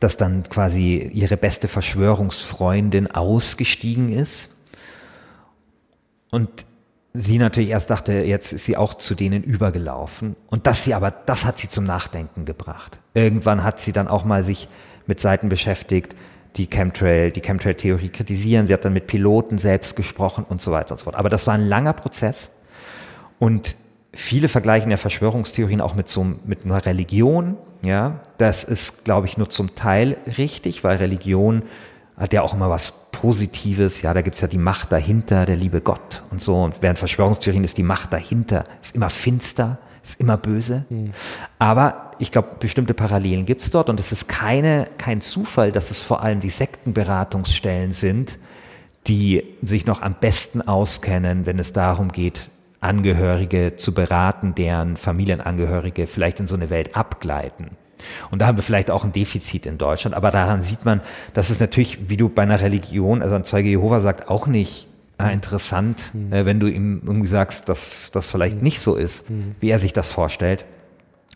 [0.00, 4.56] dass dann quasi ihre beste Verschwörungsfreundin ausgestiegen ist.
[6.30, 6.48] Und
[7.12, 10.36] sie natürlich erst dachte, jetzt ist sie auch zu denen übergelaufen.
[10.48, 13.00] Und das sie aber, das hat sie zum Nachdenken gebracht.
[13.14, 14.68] Irgendwann hat sie dann auch mal sich
[15.06, 16.14] mit Seiten beschäftigt,
[16.56, 18.66] die Chemtrail, die Chemtrail-Theorie kritisieren.
[18.66, 21.16] Sie hat dann mit Piloten selbst gesprochen und so weiter und so fort.
[21.16, 22.52] Aber das war ein langer Prozess.
[23.38, 23.76] Und
[24.12, 27.56] viele vergleichen ja Verschwörungstheorien auch mit so, mit einer Religion.
[27.82, 31.62] Ja, das ist, glaube ich, nur zum Teil richtig, weil Religion
[32.16, 34.02] hat ja auch immer was Positives.
[34.02, 36.62] Ja, da gibt's ja die Macht dahinter, der liebe Gott und so.
[36.62, 40.84] Und während Verschwörungstheorien ist die Macht dahinter, ist immer finster, ist immer böse.
[40.90, 41.12] Mhm.
[41.58, 46.02] Aber ich glaube, bestimmte Parallelen gibt's dort und es ist keine, kein Zufall, dass es
[46.02, 48.38] vor allem die Sektenberatungsstellen sind,
[49.06, 56.06] die sich noch am besten auskennen, wenn es darum geht, Angehörige zu beraten, deren Familienangehörige
[56.06, 57.70] vielleicht in so eine Welt abgleiten.
[58.30, 60.16] Und da haben wir vielleicht auch ein Defizit in Deutschland.
[60.16, 61.00] Aber daran sieht man,
[61.34, 64.88] dass es natürlich, wie du bei einer Religion, also ein Zeuge Jehova sagt auch nicht,
[65.18, 66.32] ah, interessant, mhm.
[66.32, 68.62] äh, wenn du ihm irgendwie sagst, dass das vielleicht mhm.
[68.62, 69.54] nicht so ist, mhm.
[69.60, 70.64] wie er sich das vorstellt.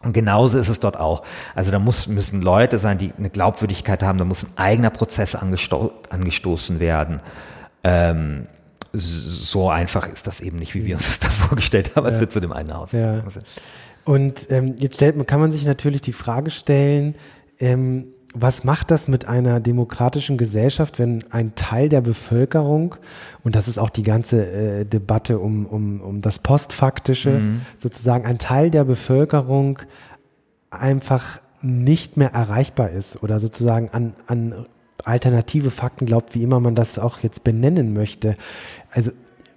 [0.04, 1.22] Und genauso ist es dort auch.
[1.54, 5.34] Also da muss, müssen Leute sein, die eine Glaubwürdigkeit haben, da muss ein eigener Prozess
[5.34, 7.20] angesto angestoßen werden.
[7.82, 8.46] Ähm,
[8.92, 12.20] so einfach ist das eben nicht, wie wir uns das da vorgestellt haben, als ja.
[12.20, 13.28] wir zu dem einen Haus ja.
[13.28, 13.44] sind.
[14.04, 17.14] Und ähm, jetzt stellt, kann man sich natürlich die Frage stellen,
[17.58, 22.96] ähm, was macht das mit einer demokratischen Gesellschaft, wenn ein Teil der Bevölkerung,
[23.44, 27.60] und das ist auch die ganze äh, Debatte um, um, um das Postfaktische, mhm.
[27.78, 29.78] sozusagen ein Teil der Bevölkerung
[30.70, 34.66] einfach nicht mehr erreichbar ist oder sozusagen an, an
[35.04, 38.34] alternative Fakten glaubt, wie immer man das auch jetzt benennen möchte.
[38.90, 39.12] Also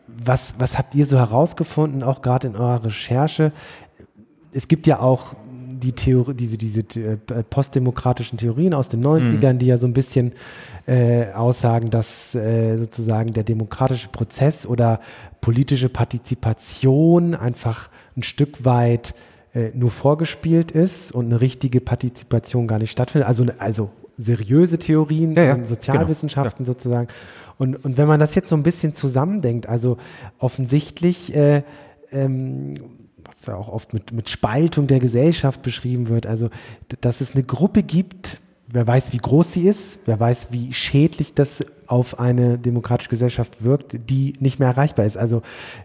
[0.07, 3.51] was, was habt ihr so herausgefunden, auch gerade in eurer Recherche?
[4.57, 5.35] es gibt ja auch
[5.77, 7.17] die Theorie, diese, diese äh,
[7.49, 9.59] postdemokratischen Theorien aus den 90ern, mhm.
[9.59, 10.33] die ja so ein bisschen
[10.85, 14.99] äh, aussagen, dass äh, sozusagen der demokratische Prozess oder
[15.41, 19.13] politische Partizipation einfach ein Stück weit
[19.53, 23.27] äh, nur vorgespielt ist und eine richtige Partizipation gar nicht stattfindet.
[23.27, 26.73] Also, also seriöse Theorien ja, ja, in Sozialwissenschaften genau.
[26.73, 27.07] sozusagen.
[27.57, 29.97] Und, und wenn man das jetzt so ein bisschen zusammendenkt, also
[30.39, 31.63] offensichtlich äh,
[32.11, 32.75] ähm,
[33.47, 36.25] ja auch oft mit, mit Spaltung der Gesellschaft beschrieben wird.
[36.25, 36.49] Also,
[37.02, 41.33] dass es eine Gruppe gibt, wer weiß, wie groß sie ist, wer weiß, wie schädlich
[41.33, 45.17] das auf eine demokratische Gesellschaft wirkt, die nicht mehr erreichbar ist.
[45.17, 45.41] Also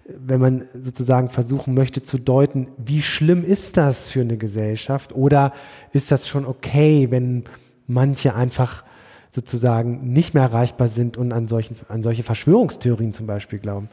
[0.08, 5.52] wenn man sozusagen versuchen möchte zu deuten, wie schlimm ist das für eine Gesellschaft oder
[5.92, 7.44] ist das schon okay, wenn
[7.86, 8.84] manche einfach
[9.30, 13.88] sozusagen nicht mehr erreichbar sind und an, solchen, an solche Verschwörungstheorien zum Beispiel glauben?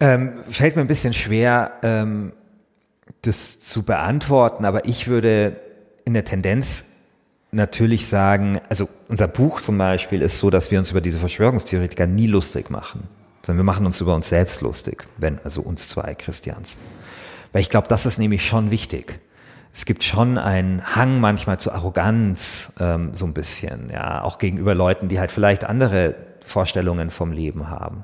[0.00, 2.32] Ähm, fällt mir ein bisschen schwer, ähm,
[3.26, 5.60] das zu beantworten, aber ich würde
[6.04, 6.86] in der Tendenz
[7.52, 12.06] natürlich sagen, also unser Buch zum Beispiel ist so, dass wir uns über diese Verschwörungstheoretiker
[12.06, 13.04] nie lustig machen,
[13.42, 16.78] sondern wir machen uns über uns selbst lustig, wenn, also uns zwei Christians.
[17.52, 19.20] Weil ich glaube, das ist nämlich schon wichtig.
[19.72, 24.74] Es gibt schon einen Hang manchmal zu Arroganz, ähm, so ein bisschen, ja, auch gegenüber
[24.74, 26.14] Leuten, die halt vielleicht andere
[26.44, 28.02] Vorstellungen vom Leben haben.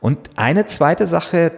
[0.00, 1.52] Und eine zweite Sache,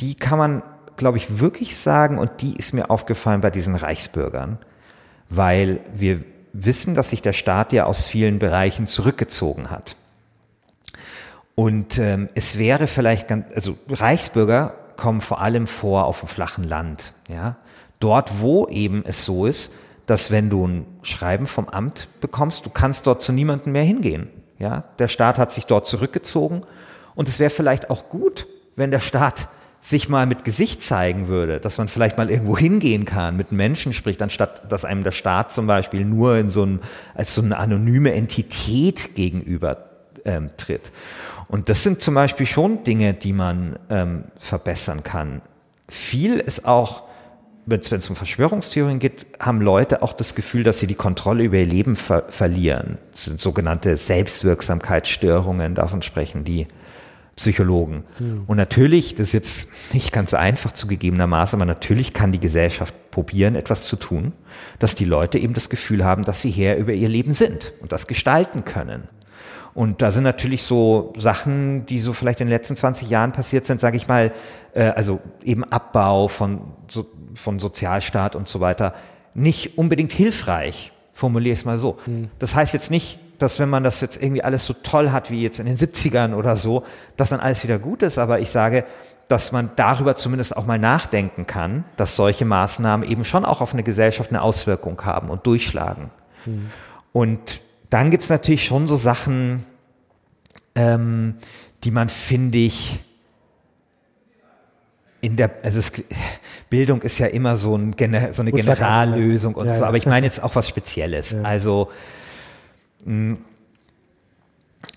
[0.00, 0.62] die kann man,
[1.00, 4.58] glaube ich, wirklich sagen, und die ist mir aufgefallen bei diesen Reichsbürgern,
[5.28, 6.22] weil wir
[6.52, 9.96] wissen, dass sich der Staat ja aus vielen Bereichen zurückgezogen hat.
[11.54, 16.64] Und ähm, es wäre vielleicht ganz, also Reichsbürger kommen vor allem vor auf dem flachen
[16.64, 17.56] Land, ja.
[17.98, 19.72] Dort, wo eben es so ist,
[20.06, 24.30] dass wenn du ein Schreiben vom Amt bekommst, du kannst dort zu niemandem mehr hingehen.
[24.58, 26.62] Ja, der Staat hat sich dort zurückgezogen
[27.14, 28.46] und es wäre vielleicht auch gut,
[28.76, 29.48] wenn der Staat
[29.80, 33.92] sich mal mit Gesicht zeigen würde, dass man vielleicht mal irgendwo hingehen kann, mit Menschen
[33.92, 36.80] spricht, anstatt dass einem der Staat zum Beispiel nur in so ein,
[37.14, 39.90] als so eine anonyme Entität gegenüber
[40.24, 40.92] ähm, tritt.
[41.48, 45.40] Und das sind zum Beispiel schon Dinge, die man ähm, verbessern kann.
[45.88, 47.04] Viel ist auch,
[47.66, 51.56] wenn es um Verschwörungstheorien geht, haben Leute auch das Gefühl, dass sie die Kontrolle über
[51.56, 52.98] ihr Leben ver verlieren.
[53.12, 56.66] Das sind sogenannte Selbstwirksamkeitsstörungen, davon sprechen die
[57.40, 58.04] Psychologen.
[58.18, 58.44] Mhm.
[58.46, 63.54] Und natürlich, das ist jetzt nicht ganz einfach zugegebenermaßen, aber natürlich kann die Gesellschaft probieren,
[63.54, 64.32] etwas zu tun,
[64.78, 67.92] dass die Leute eben das Gefühl haben, dass sie Herr über ihr Leben sind und
[67.92, 69.08] das gestalten können.
[69.72, 73.64] Und da sind natürlich so Sachen, die so vielleicht in den letzten 20 Jahren passiert
[73.64, 74.32] sind, sage ich mal,
[74.74, 78.94] äh, also eben Abbau von, so, von Sozialstaat und so weiter,
[79.32, 81.96] nicht unbedingt hilfreich, formuliere ich es mal so.
[82.04, 82.28] Mhm.
[82.38, 85.42] Das heißt jetzt nicht, dass wenn man das jetzt irgendwie alles so toll hat wie
[85.42, 86.84] jetzt in den 70ern oder so,
[87.16, 88.18] dass dann alles wieder gut ist.
[88.18, 88.84] Aber ich sage,
[89.28, 93.72] dass man darüber zumindest auch mal nachdenken kann, dass solche Maßnahmen eben schon auch auf
[93.72, 96.10] eine Gesellschaft eine Auswirkung haben und durchschlagen.
[96.44, 96.70] Mhm.
[97.12, 99.64] Und dann gibt es natürlich schon so Sachen,
[100.74, 101.36] ähm,
[101.82, 103.00] die man, finde ich,
[105.22, 105.92] in der, also es,
[106.68, 107.94] Bildung ist ja immer so, ein,
[108.32, 111.32] so eine Generallösung und ja, so, aber ich meine jetzt auch was Spezielles.
[111.40, 111.42] Ja.
[111.42, 111.90] Also.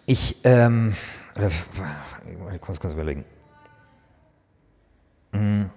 [0.05, 0.95] Ich, ähm,
[1.35, 3.25] oder, ich muss kurz überlegen.
[5.31, 5.69] Hm.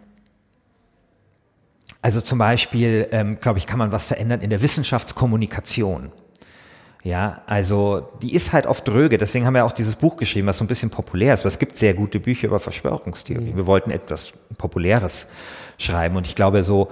[2.02, 6.12] Also zum Beispiel, ähm, glaube ich, kann man was verändern in der Wissenschaftskommunikation.
[7.02, 9.16] Ja, also die ist halt oft dröge.
[9.16, 11.44] Deswegen haben wir auch dieses Buch geschrieben, was so ein bisschen populär ist.
[11.44, 13.52] Weil es gibt sehr gute Bücher über Verschwörungstheorie.
[13.52, 13.56] Mhm.
[13.56, 15.28] Wir wollten etwas Populäres
[15.78, 16.16] schreiben.
[16.16, 16.90] Und ich glaube, so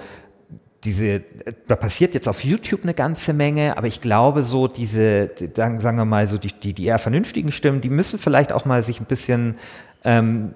[0.85, 1.23] diese,
[1.67, 6.05] da passiert jetzt auf YouTube eine ganze Menge, aber ich glaube so diese, sagen wir
[6.05, 9.07] mal so die, die, die eher vernünftigen Stimmen, die müssen vielleicht auch mal sich ein
[9.07, 9.57] bisschen
[10.05, 10.55] ähm,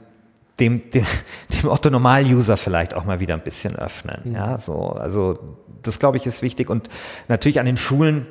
[0.61, 1.07] dem, dem,
[1.63, 4.21] dem Otto-Normal-User vielleicht auch mal wieder ein bisschen öffnen.
[4.25, 4.35] Mhm.
[4.35, 5.39] Ja, so, also
[5.83, 6.89] das glaube ich ist wichtig und
[7.29, 8.27] natürlich an den Schulen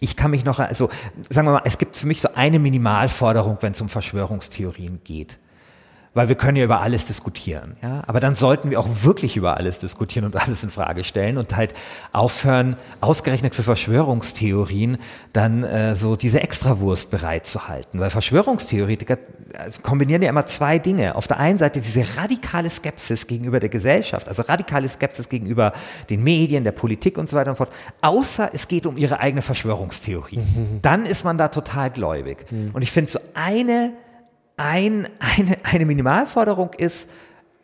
[0.00, 0.88] ich kann mich noch, also
[1.30, 5.38] sagen wir mal, es gibt für mich so eine Minimalforderung, wenn es um Verschwörungstheorien geht
[6.14, 7.76] weil wir können ja über alles diskutieren.
[7.82, 8.02] Ja?
[8.06, 11.56] Aber dann sollten wir auch wirklich über alles diskutieren und alles in Frage stellen und
[11.56, 11.72] halt
[12.12, 14.98] aufhören, ausgerechnet für Verschwörungstheorien
[15.32, 17.98] dann äh, so diese Extrawurst bereitzuhalten.
[18.00, 21.14] Weil Verschwörungstheoretiker äh, kombinieren ja immer zwei Dinge.
[21.14, 25.72] Auf der einen Seite diese radikale Skepsis gegenüber der Gesellschaft, also radikale Skepsis gegenüber
[26.10, 29.40] den Medien, der Politik und so weiter und fort, außer es geht um ihre eigene
[29.40, 30.38] Verschwörungstheorie.
[30.38, 30.80] Mhm.
[30.82, 32.50] Dann ist man da total gläubig.
[32.50, 32.70] Mhm.
[32.74, 33.92] Und ich finde so eine
[34.56, 37.10] ein, eine, eine Minimalforderung ist,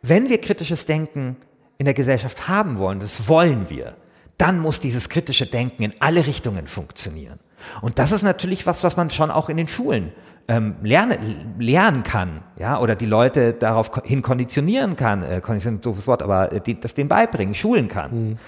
[0.03, 1.37] wenn wir kritisches Denken
[1.79, 3.97] in der Gesellschaft haben wollen, das wollen wir,
[4.37, 7.39] dann muss dieses kritische Denken in alle Richtungen funktionieren.
[7.83, 10.13] Und das ist natürlich was, was man schon auch in den Schulen
[10.49, 11.19] ähm, lernen,
[11.59, 16.53] lernen kann, ja, oder die Leute darauf hin konditionieren kann, äh, konditionieren doofes Wort, aber
[16.53, 18.31] äh, die, das denen beibringen, schulen kann.
[18.31, 18.39] Mhm.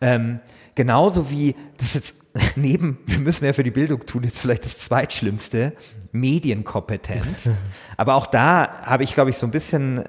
[0.00, 0.40] Ähm,
[0.74, 2.16] genauso wie das jetzt
[2.56, 5.72] neben, wir müssen ja für die Bildung tun, jetzt vielleicht das zweitschlimmste,
[6.12, 7.50] Medienkompetenz.
[7.96, 10.04] Aber auch da habe ich, glaube ich, so ein bisschen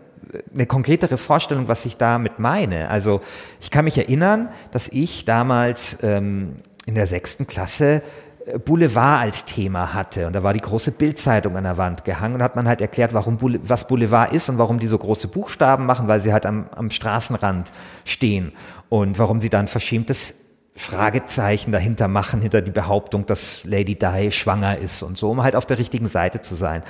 [0.54, 2.90] eine konkretere Vorstellung, was ich damit meine.
[2.90, 3.22] Also
[3.60, 8.02] ich kann mich erinnern, dass ich damals ähm, in der sechsten Klasse
[8.46, 10.28] äh, Boulevard als Thema hatte.
[10.28, 13.14] Und da war die große Bildzeitung an der Wand gehangen und hat man halt erklärt,
[13.14, 16.68] warum was Boulevard ist und warum die so große Buchstaben machen, weil sie halt am,
[16.76, 17.72] am Straßenrand
[18.06, 18.54] stehen
[18.90, 20.36] und warum sie dann verschämtes
[20.74, 25.56] Fragezeichen dahinter machen, hinter die Behauptung, dass Lady Di schwanger ist und so, um halt
[25.56, 26.84] auf der richtigen Seite zu sein.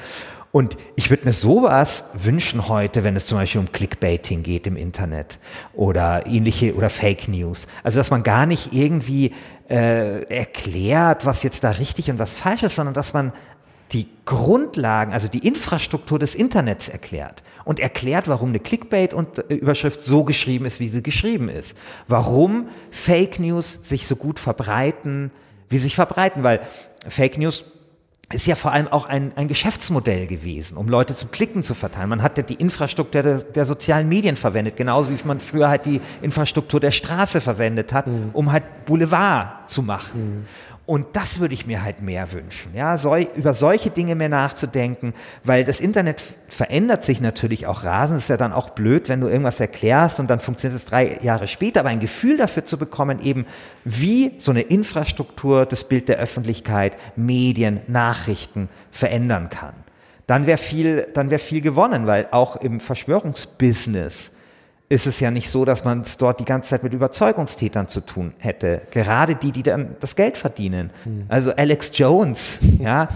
[0.52, 4.76] Und ich würde mir sowas wünschen heute, wenn es zum Beispiel um Clickbaiting geht im
[4.76, 5.40] Internet
[5.74, 7.68] oder ähnliche oder Fake News.
[7.84, 9.34] Also dass man gar nicht irgendwie
[9.70, 13.32] äh, erklärt, was jetzt da richtig und was falsch ist, sondern dass man
[13.92, 20.66] die Grundlagen, also die Infrastruktur des Internets erklärt und erklärt, warum eine Clickbait-Überschrift so geschrieben
[20.66, 21.78] ist, wie sie geschrieben ist.
[22.08, 25.32] Warum Fake News sich so gut verbreiten,
[25.70, 26.62] wie sie sich verbreiten, weil
[27.08, 27.66] Fake News
[28.34, 32.10] ist ja vor allem auch ein, ein Geschäftsmodell gewesen, um Leute zum Klicken zu verteilen.
[32.10, 35.86] Man hat ja die Infrastruktur der, der sozialen Medien verwendet, genauso wie man früher halt
[35.86, 38.30] die Infrastruktur der Straße verwendet hat, mhm.
[38.34, 40.40] um halt Boulevard zu machen.
[40.40, 40.46] Mhm.
[40.92, 45.14] Und das würde ich mir halt mehr wünschen, ja, so, über solche Dinge mehr nachzudenken,
[45.46, 48.18] weil das Internet verändert sich natürlich auch rasend.
[48.18, 51.18] Es ist ja dann auch blöd, wenn du irgendwas erklärst und dann funktioniert es drei
[51.22, 53.46] Jahre später, aber ein Gefühl dafür zu bekommen, eben
[53.86, 59.76] wie so eine Infrastruktur das Bild der Öffentlichkeit, Medien, Nachrichten verändern kann.
[60.28, 64.34] Dann wäre viel, dann wäre viel gewonnen, weil auch im Verschwörungsbusiness
[64.92, 68.02] ist es ja nicht so, dass man es dort die ganze Zeit mit Überzeugungstätern zu
[68.02, 68.82] tun hätte.
[68.92, 70.92] Gerade die, die dann das Geld verdienen.
[71.06, 71.24] Mhm.
[71.30, 73.08] Also Alex Jones, ja,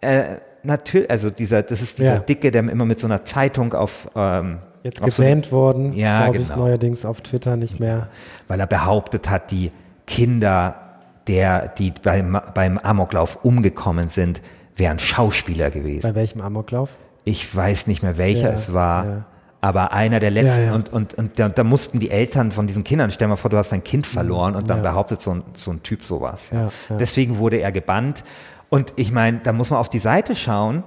[0.00, 2.18] äh, natürlich, also dieser, das ist dieser ja.
[2.20, 6.44] Dicke, der immer mit so einer Zeitung auf ähm, jetzt gebannt so, worden, ja, genau.
[6.44, 8.08] ich neuerdings auf Twitter nicht mehr, ja,
[8.46, 9.70] weil er behauptet hat, die
[10.06, 14.42] Kinder, der, die beim, beim Amoklauf umgekommen sind,
[14.76, 16.06] wären Schauspieler gewesen.
[16.06, 16.90] Bei welchem Amoklauf?
[17.24, 19.26] Ich weiß nicht mehr, welcher es war
[19.66, 20.74] aber einer der letzten ja, ja.
[20.76, 23.56] und, und, und da, da, mussten die Eltern von diesen Kindern, stell mal vor, du
[23.56, 24.90] hast dein Kind verloren und dann ja.
[24.90, 26.52] behauptet so ein, so ein Typ sowas.
[27.00, 28.22] Deswegen wurde er gebannt
[28.68, 30.84] und ich meine, da muss man auf die Seite schauen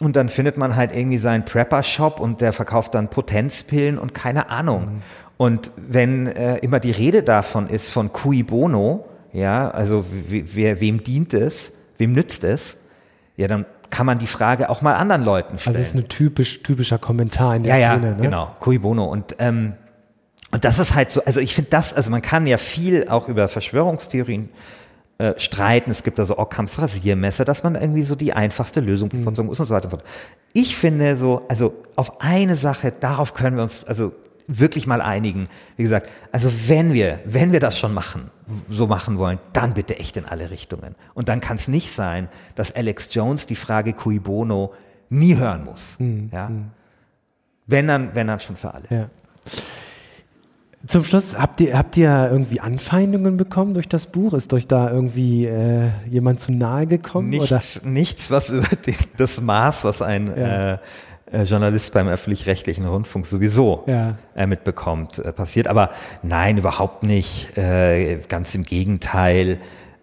[0.00, 4.48] und dann findet man halt irgendwie seinen Prepper-Shop und der verkauft dann Potenzpillen und keine
[4.48, 4.82] Ahnung.
[4.82, 5.02] Mhm.
[5.36, 11.02] Und wenn äh, immer die Rede davon ist von cui bono, ja, also wer, wem
[11.02, 12.76] dient es, wem nützt es,
[13.36, 15.76] ja, dann kann man die Frage auch mal anderen Leuten stellen.
[15.76, 18.08] Also es ist ein typisch, typischer Kommentar in der ja, Szene.
[18.08, 18.22] Ja, ne?
[18.22, 19.04] genau, cui bono.
[19.04, 19.74] Und, ähm,
[20.52, 23.28] und das ist halt so, also ich finde das, also man kann ja viel auch
[23.28, 24.48] über Verschwörungstheorien
[25.18, 25.90] äh, streiten.
[25.90, 29.24] Es gibt also Ockhams Rasiermesser, dass man irgendwie so die einfachste Lösung mhm.
[29.24, 29.98] von so und so weiter.
[30.52, 34.12] Ich finde so, also auf eine Sache, darauf können wir uns, also
[34.58, 35.48] wirklich mal einigen.
[35.76, 38.30] Wie gesagt, also wenn wir, wenn wir das schon machen,
[38.68, 40.96] so machen wollen, dann bitte echt in alle Richtungen.
[41.14, 44.74] Und dann kann es nicht sein, dass Alex Jones die Frage cui bono
[45.08, 45.98] nie hören muss.
[46.00, 46.30] Mhm.
[46.32, 46.48] Ja?
[46.48, 46.70] Mhm.
[47.66, 48.86] Wenn dann, wenn dann schon für alle.
[48.90, 49.08] Ja.
[50.86, 54.32] Zum Schluss, habt ihr, habt ihr irgendwie Anfeindungen bekommen durch das Buch?
[54.32, 57.28] Ist euch da irgendwie äh, jemand zu nahe gekommen?
[57.28, 57.90] Nichts, oder?
[57.90, 58.66] nichts was über
[59.18, 60.72] das Maß, was ein ja.
[60.74, 60.78] äh,
[61.32, 64.16] äh, Journalist beim öffentlich-rechtlichen Rundfunk sowieso ja.
[64.34, 65.66] äh, mitbekommt, äh, passiert.
[65.66, 65.90] Aber
[66.22, 67.56] nein, überhaupt nicht.
[67.56, 69.58] Äh, ganz im Gegenteil.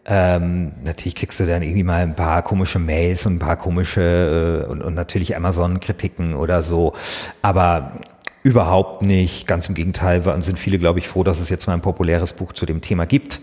[0.06, 4.66] Ähm, natürlich kriegst du dann irgendwie mal ein paar komische Mails und ein paar komische
[4.66, 6.94] äh, und, und natürlich Amazon-Kritiken oder so.
[7.42, 8.00] Aber
[8.44, 9.48] überhaupt nicht.
[9.48, 12.54] Ganz im Gegenteil sind viele, glaube ich, froh, dass es jetzt mal ein populäres Buch
[12.54, 13.42] zu dem Thema gibt.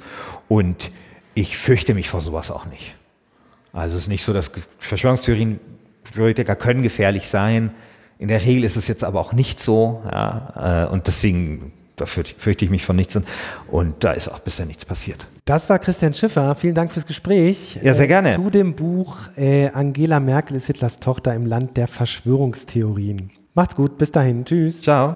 [0.49, 0.91] Und
[1.35, 2.97] ich fürchte mich vor sowas auch nicht.
[3.75, 5.61] Also es ist nicht so, dass Verschwörungstheorien
[6.15, 7.71] Theoretiker können gefährlich sein.
[8.19, 10.03] In der Regel ist es jetzt aber auch nicht so.
[10.11, 13.19] Ja, äh, und deswegen da fürchte ich mich von nichts.
[13.71, 15.27] Und da ist auch bisher nichts passiert.
[15.45, 16.55] Das war Christian Schiffer.
[16.55, 17.79] Vielen Dank fürs Gespräch.
[17.83, 18.33] Ja, sehr gerne.
[18.33, 23.31] Äh, zu dem Buch äh, Angela Merkel ist Hitlers Tochter im Land der Verschwörungstheorien.
[23.55, 23.99] Macht's gut.
[23.99, 24.45] Bis dahin.
[24.45, 24.83] Tschüss.
[24.83, 25.15] Ciao.